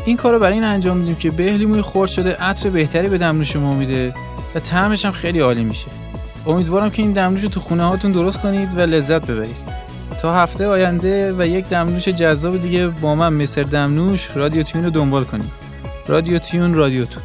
این 0.05 0.17
کارو 0.17 0.39
برای 0.39 0.53
این 0.53 0.63
انجام 0.63 0.97
میدیم 0.97 1.15
که 1.15 1.31
بهلیموی 1.31 1.81
خرد 1.81 2.09
شده 2.09 2.35
عطر 2.35 2.69
بهتری 2.69 3.09
به 3.09 3.17
دمنوش 3.17 3.53
شما 3.53 3.73
میده 3.73 4.13
و 4.55 4.59
طعمش 4.59 5.05
هم 5.05 5.11
خیلی 5.11 5.39
عالی 5.39 5.63
میشه. 5.63 5.87
امیدوارم 6.47 6.89
که 6.89 7.01
این 7.01 7.11
دمنوش 7.11 7.41
تو 7.41 7.59
خونه 7.59 7.83
هاتون 7.83 8.11
درست 8.11 8.41
کنید 8.41 8.77
و 8.77 8.81
لذت 8.81 9.27
ببرید. 9.27 9.55
تا 10.21 10.33
هفته 10.33 10.67
آینده 10.67 11.33
و 11.37 11.47
یک 11.47 11.65
دمنوش 11.65 12.07
جذاب 12.07 12.61
دیگه 12.61 12.87
با 12.87 13.15
من 13.15 13.33
مستر 13.33 13.63
دمنوش 13.63 14.29
رادیو 14.35 14.63
تیون 14.63 14.85
رو 14.85 14.89
دنبال 14.91 15.23
کنید. 15.23 15.51
رادیو 16.07 16.39
تیون 16.39 16.73
رادیو 16.73 17.05
تو. 17.05 17.19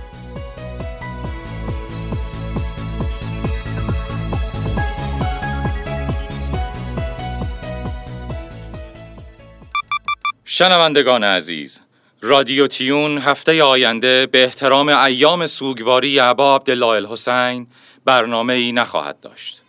شنوندگان 10.45 11.25
عزیز 11.25 11.81
رادیو 12.23 12.67
تیون 12.67 13.19
هفته 13.19 13.63
آینده 13.63 14.27
به 14.27 14.45
احترام 14.45 14.89
ایام 14.89 15.47
سوگواری 15.47 16.19
عبا 16.19 16.57
عبدالله 16.57 16.87
الحسین 16.87 17.67
برنامه 18.07 18.53
ای 18.53 18.73
نخواهد 18.73 19.21
داشت. 19.21 19.63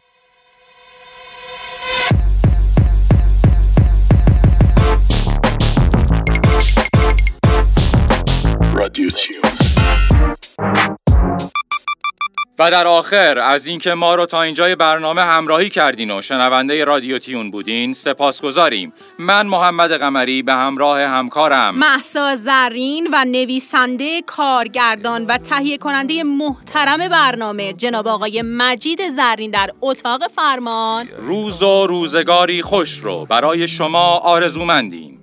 و 12.60 12.72
در 12.72 12.88
آخر 12.88 13.40
از 13.40 13.68
اینکه 13.68 13.94
ما 13.94 14.16
رو 14.16 14.26
تا 14.26 14.42
اینجای 14.42 14.76
برنامه 14.76 15.22
همراهی 15.22 15.70
کردین 15.70 16.12
و 16.12 16.22
شنونده 16.22 16.84
رادیو 16.84 17.20
تیون 17.20 17.52
بودین 17.52 17.94
سپاسگزاریم. 17.94 18.94
من 19.20 19.48
محمد 19.48 19.92
قمری 19.92 20.42
به 20.42 20.54
همراه 20.54 21.02
همکارم. 21.02 21.76
محسا 21.76 22.36
زرین 22.36 23.10
و 23.14 23.26
نویسنده 23.26 24.22
کارگردان 24.22 25.26
و 25.26 25.38
تهیه 25.38 25.78
کننده 25.78 26.24
محترم 26.24 27.08
برنامه 27.08 27.74
جناب 27.74 28.08
آقای 28.08 28.42
مجید 28.42 29.00
زرین 29.16 29.52
در 29.52 29.70
اتاق 29.82 30.28
فرمان. 30.36 31.08
روز 31.18 31.64
و 31.64 31.88
روزگاری 31.88 32.62
خوش 32.62 32.98
رو 32.98 33.26
برای 33.26 33.68
شما 33.68 34.18
آرزومندیم. 34.18 35.20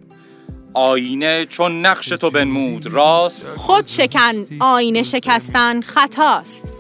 آینه 0.75 1.47
چون 1.47 1.87
نقش 1.87 2.09
تو 2.09 2.31
بنمود 2.31 2.87
راست؟ 2.87 3.49
خود 3.49 3.87
شکن 3.87 4.47
آینه 4.61 5.03
شکستن 5.03 5.81
خطاست. 5.81 6.74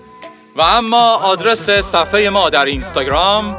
و 0.56 0.62
اما 0.62 1.14
آدرس 1.14 1.70
صفحه 1.70 2.28
ما 2.30 2.50
در 2.50 2.64
اینستاگرام. 2.64 3.56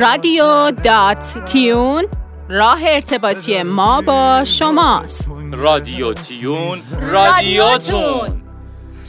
رادیو 0.00 0.70
دات 0.70 1.44
تیون 1.46 2.04
راه 2.48 2.78
ارتباطی 2.82 3.62
ما 3.62 4.00
با 4.00 4.44
شماست. 4.44 5.28
رادیو 5.52 6.12
تیون 6.12 6.78
رادیوتون. 7.12 8.42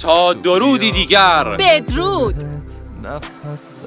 تا 0.02 0.34
درودی 0.34 0.92
دیگر. 0.92 1.44
بدرود. 1.44 2.36
نفس 3.04 3.82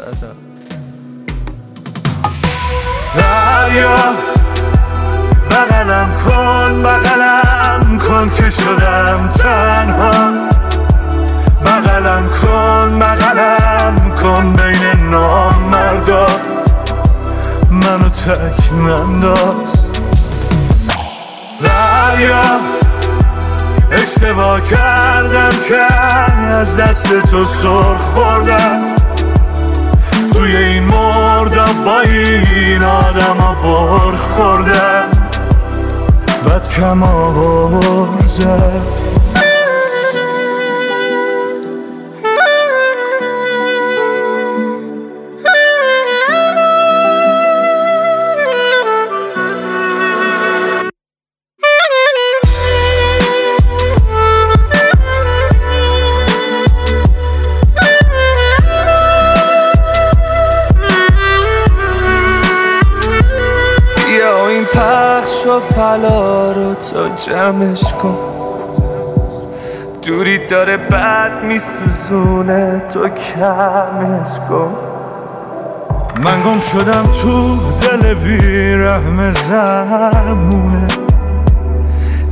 بغلم 5.50 6.18
کن 6.24 6.82
بغلم 6.82 7.98
کن 7.98 8.30
که 8.34 8.50
شدم 8.50 9.30
تنها. 9.38 10.61
بغلم 11.64 12.28
کن 12.28 12.98
بغلم 12.98 14.12
کن 14.22 14.52
بین 14.52 15.16
مردا. 15.70 16.26
منو 17.70 18.08
تک 18.08 18.72
ننداز. 18.72 19.90
دریا 21.62 22.60
اشتباه 23.92 24.60
کردم 24.60 25.50
که 25.68 25.94
از 26.50 26.76
دست 26.76 27.26
تو 27.30 27.44
سر 27.44 27.94
خوردم. 27.94 28.80
توی 30.32 30.56
این 30.56 30.84
مردم 30.84 31.84
با 31.84 32.00
این 32.00 32.82
آدم 32.82 33.36
ها 33.40 33.54
بر 33.54 34.16
خوردم. 34.16 35.08
بد 36.46 36.68
کم 36.68 37.02
آورده 65.12 65.60
پلا 65.60 66.52
رو 66.52 66.74
تو 66.74 67.08
جمعش 67.16 67.92
کن. 67.92 68.18
دوری 70.02 70.46
داره 70.46 70.76
بد 70.76 71.30
میسوزونه 71.42 72.82
تو 72.92 73.08
کمش 73.08 74.38
کن. 74.48 74.74
من 76.24 76.42
گم 76.42 76.60
شدم 76.60 77.02
تو 77.22 77.56
دل 77.82 78.14
بیرحم 78.14 79.30
زمونه. 79.30 80.88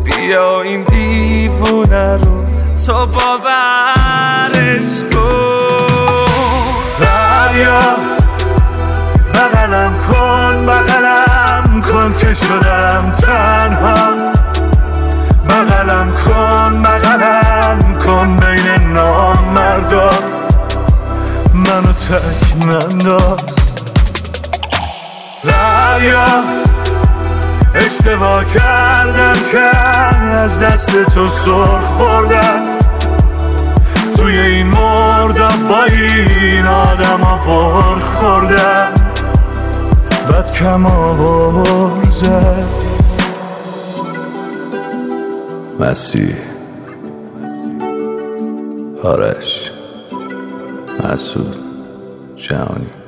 بیا 0.05 0.61
این 0.61 0.83
دیوونه 0.83 2.17
رو 2.17 2.45
تو 2.87 2.93
باورش 3.07 5.05
کن. 5.13 6.31
بیا 7.55 7.81
بغلم 9.35 9.93
کن 10.09 10.67
بغلم 10.67 11.20
شدم 12.35 13.13
تنها. 13.23 14.11
بغلم 15.49 16.13
کن 16.25 16.83
بغلم 16.83 17.99
کن 18.07 18.37
بین 18.37 18.93
نامردا. 18.93 20.11
منو 21.55 21.93
تک 21.93 22.67
ننداز. 22.67 23.57
ریا 25.45 26.27
اشتباه 27.75 28.45
کردم 28.45 29.43
که 29.53 29.77
از 30.37 30.63
دست 30.63 31.05
تو 31.15 31.27
سر 31.27 31.79
خوردم. 31.79 32.63
توی 34.17 34.39
این 34.39 34.67
مردم 34.67 35.69
با 35.69 35.83
این 35.85 36.67
آدم 36.67 37.21
ها 37.21 37.37
بر 37.37 38.05
خوردم. 38.05 39.00
بد 40.31 40.53
کم 40.53 40.87
آورزه 40.87 42.67
مسیح. 45.81 46.37
آرش. 49.03 49.71
مسعود. 51.05 51.57
جهانی. 52.37 53.00